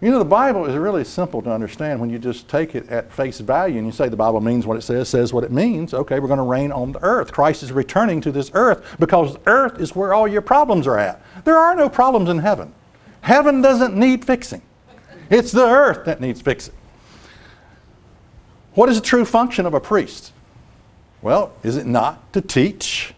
You 0.00 0.12
know, 0.12 0.20
the 0.20 0.24
Bible 0.24 0.64
is 0.66 0.76
really 0.76 1.02
simple 1.02 1.42
to 1.42 1.50
understand 1.50 2.00
when 2.00 2.08
you 2.08 2.20
just 2.20 2.48
take 2.48 2.76
it 2.76 2.88
at 2.88 3.10
face 3.10 3.40
value 3.40 3.78
and 3.78 3.86
you 3.86 3.92
say 3.92 4.08
the 4.08 4.16
Bible 4.16 4.40
means 4.40 4.64
what 4.64 4.76
it 4.76 4.82
says, 4.82 5.08
says 5.08 5.32
what 5.32 5.42
it 5.42 5.50
means. 5.50 5.92
Okay, 5.92 6.20
we're 6.20 6.28
going 6.28 6.38
to 6.38 6.44
reign 6.44 6.70
on 6.70 6.92
the 6.92 7.02
earth. 7.02 7.32
Christ 7.32 7.64
is 7.64 7.72
returning 7.72 8.20
to 8.20 8.30
this 8.30 8.52
earth 8.54 8.96
because 9.00 9.36
earth 9.46 9.80
is 9.80 9.96
where 9.96 10.14
all 10.14 10.28
your 10.28 10.40
problems 10.40 10.86
are 10.86 10.98
at. 10.98 11.20
There 11.44 11.56
are 11.56 11.74
no 11.74 11.88
problems 11.88 12.28
in 12.28 12.38
heaven. 12.38 12.72
Heaven 13.22 13.60
doesn't 13.60 13.96
need 13.96 14.24
fixing, 14.24 14.62
it's 15.30 15.50
the 15.50 15.66
earth 15.66 16.04
that 16.04 16.20
needs 16.20 16.40
fixing. 16.40 16.74
What 18.74 18.88
is 18.88 19.00
the 19.00 19.04
true 19.04 19.24
function 19.24 19.66
of 19.66 19.74
a 19.74 19.80
priest? 19.80 20.32
Well, 21.20 21.52
is 21.64 21.76
it 21.76 21.86
not 21.86 22.32
to 22.32 22.40
teach? 22.40 23.14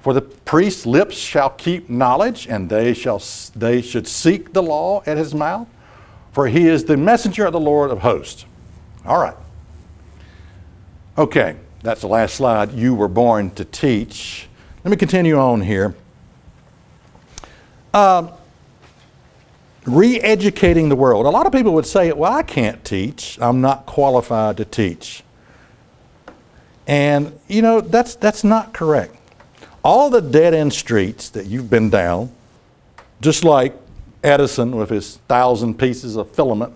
For 0.00 0.14
the 0.14 0.22
priest's 0.22 0.86
lips 0.86 1.16
shall 1.16 1.50
keep 1.50 1.90
knowledge, 1.90 2.46
and 2.46 2.70
they, 2.70 2.94
shall, 2.94 3.22
they 3.54 3.82
should 3.82 4.08
seek 4.08 4.54
the 4.54 4.62
law 4.62 5.02
at 5.04 5.18
his 5.18 5.34
mouth. 5.34 5.68
For 6.32 6.46
he 6.48 6.66
is 6.66 6.84
the 6.84 6.96
messenger 6.96 7.46
of 7.46 7.52
the 7.52 7.60
Lord 7.60 7.90
of 7.90 8.00
hosts. 8.00 8.44
All 9.04 9.20
right. 9.20 9.36
Okay, 11.16 11.56
that's 11.82 12.00
the 12.00 12.06
last 12.06 12.34
slide. 12.34 12.72
You 12.72 12.94
were 12.94 13.08
born 13.08 13.50
to 13.52 13.64
teach. 13.64 14.48
Let 14.84 14.90
me 14.90 14.96
continue 14.96 15.36
on 15.38 15.62
here. 15.62 15.94
Um, 17.92 18.30
Re 19.88 20.20
educating 20.20 20.90
the 20.90 20.96
world. 20.96 21.24
A 21.24 21.30
lot 21.30 21.46
of 21.46 21.52
people 21.52 21.72
would 21.74 21.86
say, 21.86 22.12
well, 22.12 22.32
I 22.32 22.42
can't 22.42 22.84
teach. 22.84 23.38
I'm 23.40 23.60
not 23.62 23.86
qualified 23.86 24.58
to 24.58 24.64
teach. 24.66 25.22
And, 26.86 27.38
you 27.48 27.62
know, 27.62 27.80
that's, 27.80 28.14
that's 28.14 28.44
not 28.44 28.74
correct. 28.74 29.14
All 29.82 30.10
the 30.10 30.20
dead 30.20 30.52
end 30.52 30.74
streets 30.74 31.30
that 31.30 31.46
you've 31.46 31.70
been 31.70 31.88
down, 31.88 32.30
just 33.20 33.44
like 33.44 33.74
Edison 34.22 34.76
with 34.76 34.90
his 34.90 35.16
thousand 35.28 35.78
pieces 35.78 36.16
of 36.16 36.30
filament 36.30 36.74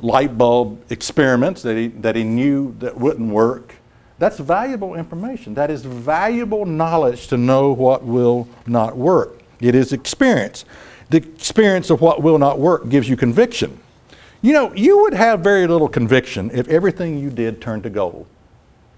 light 0.00 0.36
bulb 0.36 0.80
experiments 0.90 1.62
that 1.62 1.76
he, 1.76 1.88
that 1.88 2.14
he 2.14 2.24
knew 2.24 2.74
that 2.78 2.96
wouldn't 2.96 3.30
work, 3.30 3.74
that's 4.18 4.38
valuable 4.38 4.94
information. 4.94 5.54
That 5.54 5.70
is 5.70 5.84
valuable 5.84 6.66
knowledge 6.66 7.26
to 7.28 7.36
know 7.36 7.72
what 7.72 8.04
will 8.04 8.48
not 8.66 8.96
work. 8.96 9.40
It 9.60 9.74
is 9.74 9.92
experience. 9.92 10.64
The 11.10 11.18
experience 11.18 11.90
of 11.90 12.00
what 12.00 12.22
will 12.22 12.38
not 12.38 12.58
work 12.58 12.88
gives 12.88 13.08
you 13.08 13.16
conviction. 13.16 13.80
You 14.42 14.52
know, 14.52 14.74
you 14.74 15.00
would 15.02 15.14
have 15.14 15.40
very 15.40 15.66
little 15.66 15.88
conviction 15.88 16.50
if 16.52 16.68
everything 16.68 17.18
you 17.18 17.30
did 17.30 17.60
turned 17.60 17.82
to 17.84 17.90
gold. 17.90 18.26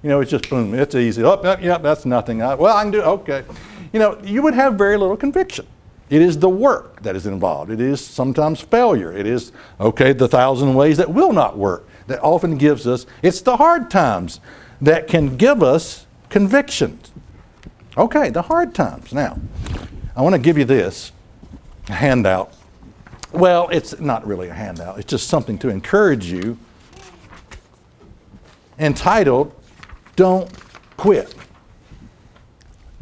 You 0.03 0.11
know, 0.11 0.21
it's 0.21 0.31
just 0.31 0.51
boom, 0.51 0.75
it's 0.75 0.95
easy. 0.95 1.23
Oh, 1.23 1.40
yep, 1.42 1.62
yep, 1.62 1.83
that's 1.83 2.05
nothing. 2.05 2.42
I, 2.42 2.55
well, 2.55 2.77
I 2.77 2.83
can 2.83 2.92
do 2.92 3.03
okay. 3.03 3.45
You 3.92 4.01
know, 4.01 4.21
you 4.23 4.42
would 4.42 4.55
have 4.55 4.75
very 4.75 4.97
little 4.97 5.16
conviction. 5.16 5.66
It 6.09 6.23
is 6.23 6.38
the 6.38 6.49
work 6.49 7.03
that 7.03 7.16
is 7.16 7.27
involved. 7.27 7.71
It 7.71 7.81
is 7.81 8.05
sometimes 8.05 8.61
failure. 8.61 9.12
It 9.12 9.27
is, 9.27 9.53
okay, 9.81 10.12
the 10.12 10.29
thousand 10.29 10.75
ways 10.75 10.97
that 10.99 11.11
will 11.11 11.33
not 11.33 11.59
work 11.59 11.87
that 12.07 12.23
often 12.23 12.57
gives 12.57 12.87
us, 12.87 13.07
it's 13.23 13.40
the 13.40 13.57
hard 13.57 13.90
times 13.90 14.40
that 14.81 15.09
can 15.09 15.37
give 15.37 15.62
us 15.62 16.07
convictions. 16.29 17.11
Okay, 17.97 18.31
the 18.31 18.42
hard 18.42 18.75
times. 18.75 19.12
Now, 19.12 19.38
I 20.14 20.23
want 20.23 20.35
to 20.35 20.40
give 20.40 20.57
you 20.57 20.64
this 20.64 21.12
handout. 21.88 22.53
Well, 23.33 23.69
it's 23.71 23.99
not 23.99 24.27
really 24.27 24.49
a 24.49 24.55
handout, 24.55 24.99
it's 24.99 25.11
just 25.11 25.29
something 25.29 25.59
to 25.59 25.69
encourage 25.69 26.27
you 26.27 26.57
entitled 28.79 29.53
Don't 30.14 30.51
Quit. 30.97 31.35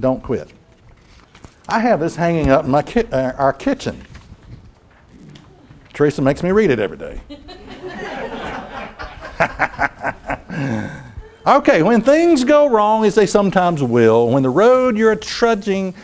Don't 0.00 0.22
Quit. 0.22 0.53
I 1.68 1.80
have 1.80 2.00
this 2.00 2.16
hanging 2.16 2.50
up 2.50 2.64
in 2.64 2.70
my 2.70 2.82
ki- 2.82 3.06
uh, 3.10 3.32
our 3.32 3.52
kitchen. 3.52 4.04
Teresa 5.94 6.20
makes 6.20 6.42
me 6.42 6.50
read 6.50 6.70
it 6.70 6.78
every 6.78 6.98
day. 6.98 7.20
okay, 11.46 11.82
when 11.82 12.02
things 12.02 12.44
go 12.44 12.68
wrong, 12.68 13.04
as 13.04 13.14
they 13.14 13.26
sometimes 13.26 13.82
will, 13.82 14.28
when 14.28 14.42
the 14.42 14.50
road 14.50 14.98
you're 14.98 15.16
trudging 15.16 15.94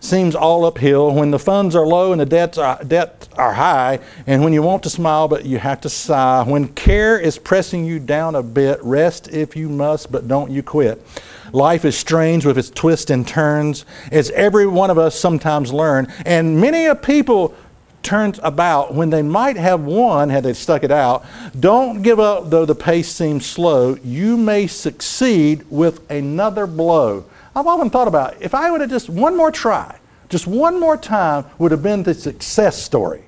seems 0.00 0.34
all 0.34 0.64
uphill, 0.64 1.14
when 1.14 1.30
the 1.30 1.38
funds 1.38 1.76
are 1.76 1.86
low 1.86 2.12
and 2.12 2.20
the 2.20 2.26
debts 2.26 2.56
are, 2.56 2.82
debts 2.84 3.28
are 3.34 3.52
high, 3.52 3.98
and 4.26 4.42
when 4.42 4.52
you 4.52 4.62
want 4.62 4.82
to 4.82 4.90
smile 4.90 5.28
but 5.28 5.44
you 5.44 5.58
have 5.58 5.80
to 5.80 5.88
sigh, 5.88 6.42
when 6.42 6.68
care 6.68 7.18
is 7.18 7.38
pressing 7.38 7.84
you 7.84 7.98
down 7.98 8.34
a 8.34 8.42
bit, 8.42 8.80
rest 8.82 9.28
if 9.28 9.56
you 9.56 9.68
must, 9.68 10.10
but 10.10 10.26
don't 10.26 10.50
you 10.50 10.62
quit. 10.62 11.04
Life 11.52 11.84
is 11.84 11.96
strange 11.96 12.46
with 12.46 12.56
its 12.56 12.70
twists 12.70 13.10
and 13.10 13.28
turns, 13.28 13.84
as 14.10 14.30
every 14.30 14.66
one 14.66 14.90
of 14.90 14.98
us 14.98 15.18
sometimes 15.18 15.72
learn, 15.72 16.12
and 16.24 16.60
many 16.60 16.86
a 16.86 16.94
people 16.94 17.54
turns 18.02 18.40
about 18.42 18.94
when 18.94 19.10
they 19.10 19.22
might 19.22 19.56
have 19.56 19.82
won 19.82 20.30
had 20.30 20.42
they 20.42 20.54
stuck 20.54 20.82
it 20.82 20.90
out. 20.90 21.24
Don't 21.58 22.02
give 22.02 22.18
up 22.18 22.50
though 22.50 22.64
the 22.64 22.74
pace 22.74 23.08
seems 23.08 23.46
slow. 23.46 23.96
You 24.02 24.36
may 24.36 24.66
succeed 24.66 25.64
with 25.70 26.10
another 26.10 26.66
blow. 26.66 27.24
I've 27.54 27.66
often 27.66 27.90
thought 27.90 28.08
about 28.08 28.40
if 28.40 28.54
I 28.54 28.70
would 28.70 28.80
have 28.80 28.90
just 28.90 29.08
one 29.08 29.36
more 29.36 29.50
try, 29.50 29.98
just 30.28 30.46
one 30.46 30.80
more 30.80 30.96
time 30.96 31.44
would 31.58 31.70
have 31.70 31.82
been 31.82 32.02
the 32.02 32.14
success 32.14 32.82
story. 32.82 33.24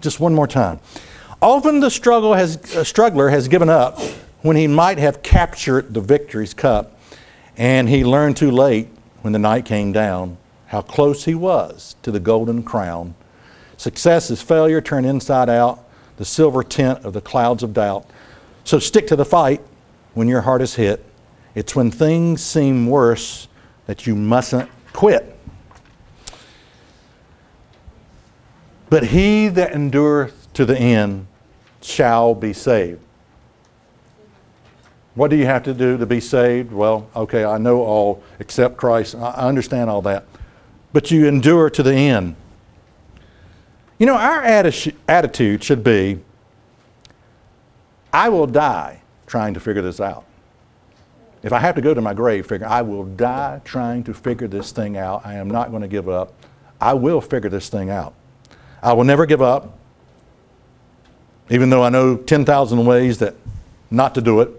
Just 0.00 0.20
one 0.20 0.34
more 0.34 0.46
time. 0.46 0.78
Often 1.40 1.80
the 1.80 1.90
struggle 1.90 2.34
has, 2.34 2.56
uh, 2.76 2.84
struggler 2.84 3.30
has 3.30 3.48
given 3.48 3.68
up 3.68 3.98
when 4.42 4.56
he 4.56 4.66
might 4.66 4.98
have 4.98 5.22
captured 5.22 5.94
the 5.94 6.00
victory's 6.00 6.54
cup, 6.54 6.97
and 7.58 7.88
he 7.88 8.04
learned 8.04 8.36
too 8.36 8.52
late 8.52 8.88
when 9.20 9.32
the 9.32 9.38
night 9.38 9.64
came 9.64 9.92
down 9.92 10.38
how 10.66 10.80
close 10.80 11.24
he 11.24 11.34
was 11.34 11.96
to 12.02 12.12
the 12.12 12.20
golden 12.20 12.62
crown. 12.62 13.14
Success 13.76 14.30
is 14.30 14.40
failure 14.40 14.80
turned 14.80 15.06
inside 15.06 15.48
out, 15.48 15.84
the 16.16 16.24
silver 16.24 16.62
tint 16.62 17.04
of 17.04 17.12
the 17.12 17.20
clouds 17.20 17.62
of 17.62 17.74
doubt. 17.74 18.06
So 18.64 18.78
stick 18.78 19.06
to 19.08 19.16
the 19.16 19.24
fight 19.24 19.60
when 20.14 20.28
your 20.28 20.42
heart 20.42 20.62
is 20.62 20.76
hit. 20.76 21.04
It's 21.54 21.74
when 21.74 21.90
things 21.90 22.42
seem 22.42 22.86
worse 22.86 23.48
that 23.86 24.06
you 24.06 24.14
mustn't 24.14 24.70
quit. 24.92 25.36
But 28.90 29.04
he 29.04 29.48
that 29.48 29.72
endureth 29.72 30.52
to 30.54 30.64
the 30.64 30.78
end 30.78 31.26
shall 31.82 32.34
be 32.34 32.52
saved. 32.52 33.02
What 35.18 35.30
do 35.30 35.36
you 35.36 35.46
have 35.46 35.64
to 35.64 35.74
do 35.74 35.98
to 35.98 36.06
be 36.06 36.20
saved? 36.20 36.70
Well, 36.70 37.10
okay, 37.16 37.44
I 37.44 37.58
know 37.58 37.82
all 37.82 38.22
except 38.38 38.76
Christ. 38.76 39.16
I 39.16 39.48
understand 39.48 39.90
all 39.90 40.00
that. 40.02 40.26
But 40.92 41.10
you 41.10 41.26
endure 41.26 41.70
to 41.70 41.82
the 41.82 41.92
end. 41.92 42.36
You 43.98 44.06
know, 44.06 44.14
our 44.14 44.40
atti- 44.42 44.94
attitude 45.08 45.64
should 45.64 45.82
be 45.82 46.20
I 48.12 48.28
will 48.28 48.46
die 48.46 49.02
trying 49.26 49.54
to 49.54 49.60
figure 49.60 49.82
this 49.82 49.98
out. 49.98 50.24
If 51.42 51.52
I 51.52 51.58
have 51.58 51.74
to 51.74 51.80
go 51.80 51.94
to 51.94 52.00
my 52.00 52.14
grave, 52.14 52.46
figure 52.46 52.68
I 52.68 52.82
will 52.82 53.04
die 53.04 53.60
trying 53.64 54.04
to 54.04 54.14
figure 54.14 54.46
this 54.46 54.70
thing 54.70 54.96
out. 54.96 55.26
I 55.26 55.34
am 55.34 55.50
not 55.50 55.70
going 55.70 55.82
to 55.82 55.88
give 55.88 56.08
up. 56.08 56.32
I 56.80 56.94
will 56.94 57.20
figure 57.20 57.50
this 57.50 57.68
thing 57.68 57.90
out. 57.90 58.14
I 58.80 58.92
will 58.92 59.02
never 59.02 59.26
give 59.26 59.42
up, 59.42 59.76
even 61.50 61.70
though 61.70 61.82
I 61.82 61.88
know 61.88 62.16
10,000 62.16 62.86
ways 62.86 63.18
that 63.18 63.34
not 63.90 64.14
to 64.14 64.20
do 64.20 64.42
it. 64.42 64.57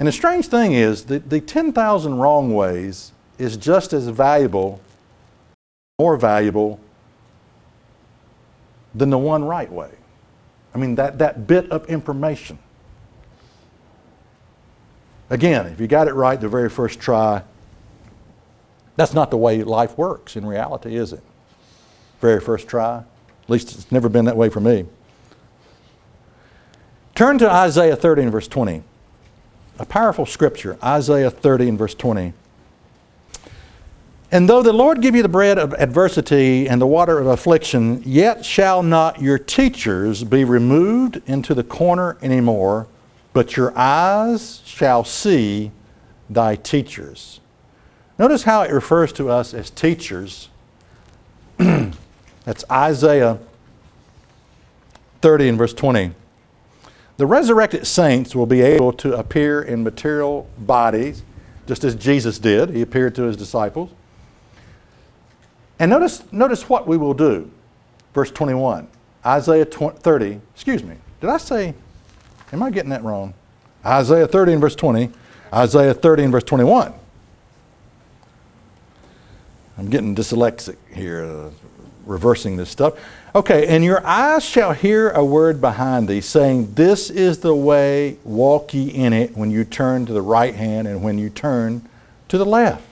And 0.00 0.08
the 0.08 0.12
strange 0.12 0.46
thing 0.46 0.72
is, 0.72 1.04
the, 1.04 1.18
the 1.18 1.42
10,000 1.42 2.14
wrong 2.16 2.54
ways 2.54 3.12
is 3.38 3.58
just 3.58 3.92
as 3.92 4.08
valuable, 4.08 4.80
more 5.98 6.16
valuable 6.16 6.80
than 8.94 9.10
the 9.10 9.18
one 9.18 9.44
right 9.44 9.70
way. 9.70 9.90
I 10.74 10.78
mean, 10.78 10.94
that, 10.94 11.18
that 11.18 11.46
bit 11.46 11.70
of 11.70 11.86
information. 11.90 12.58
Again, 15.28 15.66
if 15.66 15.78
you 15.78 15.86
got 15.86 16.08
it 16.08 16.14
right 16.14 16.40
the 16.40 16.48
very 16.48 16.70
first 16.70 16.98
try, 16.98 17.42
that's 18.96 19.12
not 19.12 19.30
the 19.30 19.36
way 19.36 19.62
life 19.62 19.98
works 19.98 20.34
in 20.34 20.46
reality, 20.46 20.96
is 20.96 21.12
it? 21.12 21.22
Very 22.20 22.40
first 22.40 22.68
try. 22.68 23.04
At 23.42 23.50
least 23.50 23.74
it's 23.74 23.92
never 23.92 24.08
been 24.08 24.24
that 24.24 24.36
way 24.36 24.48
for 24.48 24.60
me. 24.60 24.86
Turn 27.14 27.36
to 27.36 27.50
Isaiah 27.50 27.96
30 27.96 28.22
and 28.22 28.32
verse 28.32 28.48
20. 28.48 28.82
A 29.80 29.86
powerful 29.86 30.26
scripture, 30.26 30.76
Isaiah 30.84 31.30
30 31.30 31.70
and 31.70 31.78
verse 31.78 31.94
20. 31.94 32.34
And 34.30 34.46
though 34.46 34.62
the 34.62 34.74
Lord 34.74 35.00
give 35.00 35.16
you 35.16 35.22
the 35.22 35.28
bread 35.28 35.58
of 35.58 35.72
adversity 35.72 36.68
and 36.68 36.82
the 36.82 36.86
water 36.86 37.18
of 37.18 37.26
affliction, 37.26 38.02
yet 38.04 38.44
shall 38.44 38.82
not 38.82 39.22
your 39.22 39.38
teachers 39.38 40.22
be 40.22 40.44
removed 40.44 41.22
into 41.24 41.54
the 41.54 41.64
corner 41.64 42.18
anymore, 42.20 42.88
but 43.32 43.56
your 43.56 43.76
eyes 43.76 44.60
shall 44.66 45.02
see 45.02 45.70
thy 46.28 46.56
teachers. 46.56 47.40
Notice 48.18 48.42
how 48.42 48.60
it 48.60 48.72
refers 48.72 49.14
to 49.14 49.30
us 49.30 49.54
as 49.54 49.70
teachers. 49.70 50.50
That's 51.56 52.64
Isaiah 52.70 53.38
30 55.22 55.48
and 55.48 55.58
verse 55.58 55.72
20. 55.72 56.12
The 57.20 57.26
resurrected 57.26 57.86
saints 57.86 58.34
will 58.34 58.46
be 58.46 58.62
able 58.62 58.94
to 58.94 59.14
appear 59.14 59.60
in 59.60 59.84
material 59.84 60.48
bodies, 60.56 61.22
just 61.66 61.84
as 61.84 61.94
Jesus 61.94 62.38
did. 62.38 62.70
He 62.70 62.80
appeared 62.80 63.14
to 63.16 63.24
his 63.24 63.36
disciples. 63.36 63.90
And 65.78 65.90
notice, 65.90 66.22
notice 66.32 66.66
what 66.70 66.86
we 66.88 66.96
will 66.96 67.12
do. 67.12 67.50
Verse 68.14 68.30
21, 68.30 68.88
Isaiah 69.26 69.66
20, 69.66 69.98
30, 69.98 70.40
excuse 70.54 70.82
me, 70.82 70.96
did 71.20 71.28
I 71.28 71.36
say, 71.36 71.74
am 72.54 72.62
I 72.62 72.70
getting 72.70 72.88
that 72.88 73.04
wrong? 73.04 73.34
Isaiah 73.84 74.26
30 74.26 74.52
and 74.52 74.60
verse 74.62 74.74
20, 74.74 75.10
Isaiah 75.52 75.92
30 75.92 76.22
and 76.22 76.32
verse 76.32 76.44
21. 76.44 76.94
I'm 79.76 79.90
getting 79.90 80.16
dyslexic 80.16 80.78
here, 80.94 81.24
uh, 81.24 81.50
reversing 82.06 82.56
this 82.56 82.70
stuff. 82.70 82.94
Okay, 83.32 83.68
and 83.68 83.84
your 83.84 84.04
eyes 84.04 84.44
shall 84.44 84.72
hear 84.72 85.10
a 85.10 85.24
word 85.24 85.60
behind 85.60 86.08
thee, 86.08 86.20
saying, 86.20 86.74
This 86.74 87.10
is 87.10 87.38
the 87.38 87.54
way, 87.54 88.16
walk 88.24 88.74
ye 88.74 88.88
in 88.88 89.12
it, 89.12 89.36
when 89.36 89.52
you 89.52 89.64
turn 89.64 90.04
to 90.06 90.12
the 90.12 90.22
right 90.22 90.54
hand 90.54 90.88
and 90.88 91.02
when 91.02 91.16
you 91.16 91.30
turn 91.30 91.88
to 92.28 92.38
the 92.38 92.44
left. 92.44 92.84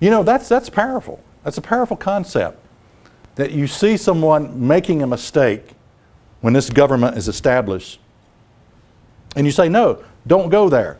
You 0.00 0.10
know, 0.10 0.24
that's, 0.24 0.48
that's 0.48 0.68
powerful. 0.68 1.22
That's 1.44 1.58
a 1.58 1.62
powerful 1.62 1.96
concept. 1.96 2.58
That 3.36 3.52
you 3.52 3.68
see 3.68 3.96
someone 3.96 4.66
making 4.66 5.02
a 5.02 5.06
mistake 5.06 5.74
when 6.40 6.52
this 6.52 6.70
government 6.70 7.16
is 7.16 7.28
established, 7.28 8.00
and 9.36 9.46
you 9.46 9.52
say, 9.52 9.68
No, 9.68 10.02
don't 10.26 10.48
go 10.48 10.68
there. 10.68 10.98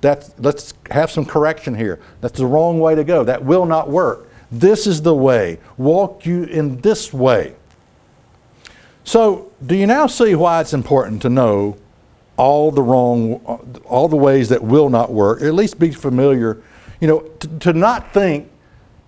That's, 0.00 0.34
let's 0.38 0.74
have 0.90 1.10
some 1.10 1.24
correction 1.24 1.76
here. 1.76 2.00
That's 2.20 2.38
the 2.38 2.46
wrong 2.46 2.80
way 2.80 2.96
to 2.96 3.04
go. 3.04 3.24
That 3.24 3.44
will 3.44 3.64
not 3.64 3.88
work. 3.88 4.28
This 4.60 4.86
is 4.86 5.02
the 5.02 5.14
way. 5.14 5.58
Walk 5.76 6.24
you 6.24 6.44
in 6.44 6.80
this 6.80 7.12
way. 7.12 7.56
So, 9.02 9.50
do 9.66 9.74
you 9.74 9.86
now 9.86 10.06
see 10.06 10.34
why 10.36 10.60
it's 10.60 10.72
important 10.72 11.22
to 11.22 11.28
know 11.28 11.76
all 12.36 12.70
the 12.70 12.82
wrong, 12.82 13.34
all 13.84 14.08
the 14.08 14.16
ways 14.16 14.48
that 14.50 14.62
will 14.62 14.88
not 14.88 15.12
work? 15.12 15.42
At 15.42 15.54
least 15.54 15.78
be 15.78 15.90
familiar, 15.90 16.62
you 17.00 17.08
know, 17.08 17.20
to, 17.40 17.48
to 17.58 17.72
not 17.72 18.14
think 18.14 18.48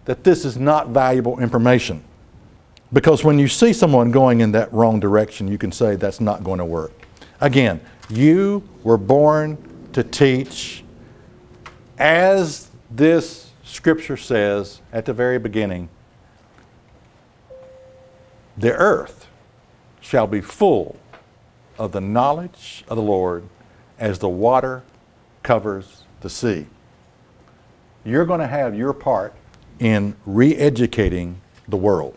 that 0.07 0.25
this 0.25 0.45
is 0.45 0.59
not 0.59 0.89
valuable 0.89 1.39
information. 1.39 2.03
Because 2.93 3.23
when 3.23 3.39
you 3.39 3.47
see 3.47 3.73
someone 3.73 4.11
going 4.11 4.41
in 4.41 4.53
that 4.53 4.73
wrong 4.73 4.99
direction, 4.99 5.49
you 5.49 5.59
can 5.59 5.71
say 5.71 5.95
that's 5.95 6.21
not 6.21 6.43
going 6.43 6.59
to 6.59 6.65
work. 6.65 6.93
Again, 7.41 7.81
you 8.09 8.69
were 8.83 8.99
born 8.99 9.59
to 9.93 10.03
teach 10.03 10.85
as 11.99 12.69
this 12.91 13.46
scripture 13.77 14.17
says 14.17 14.81
at 14.91 15.05
the 15.05 15.13
very 15.13 15.39
beginning 15.39 15.91
the 18.57 18.73
earth 18.73 19.27
shall 20.01 20.27
be 20.27 20.41
full 20.41 20.97
of 21.79 21.93
the 21.93 22.01
knowledge 22.01 22.85
of 22.89 22.97
the 22.97 23.03
Lord 23.03 23.45
as 23.99 24.19
the 24.19 24.31
water 24.31 24.83
covers 25.43 26.05
the 26.23 26.31
sea. 26.31 26.67
You're 28.03 28.25
going 28.25 28.41
to 28.41 28.47
have 28.47 28.75
your 28.75 28.95
part 28.95 29.35
in 29.79 30.17
re 30.25 30.57
educating 30.57 31.43
the 31.69 31.77
world. 31.77 32.17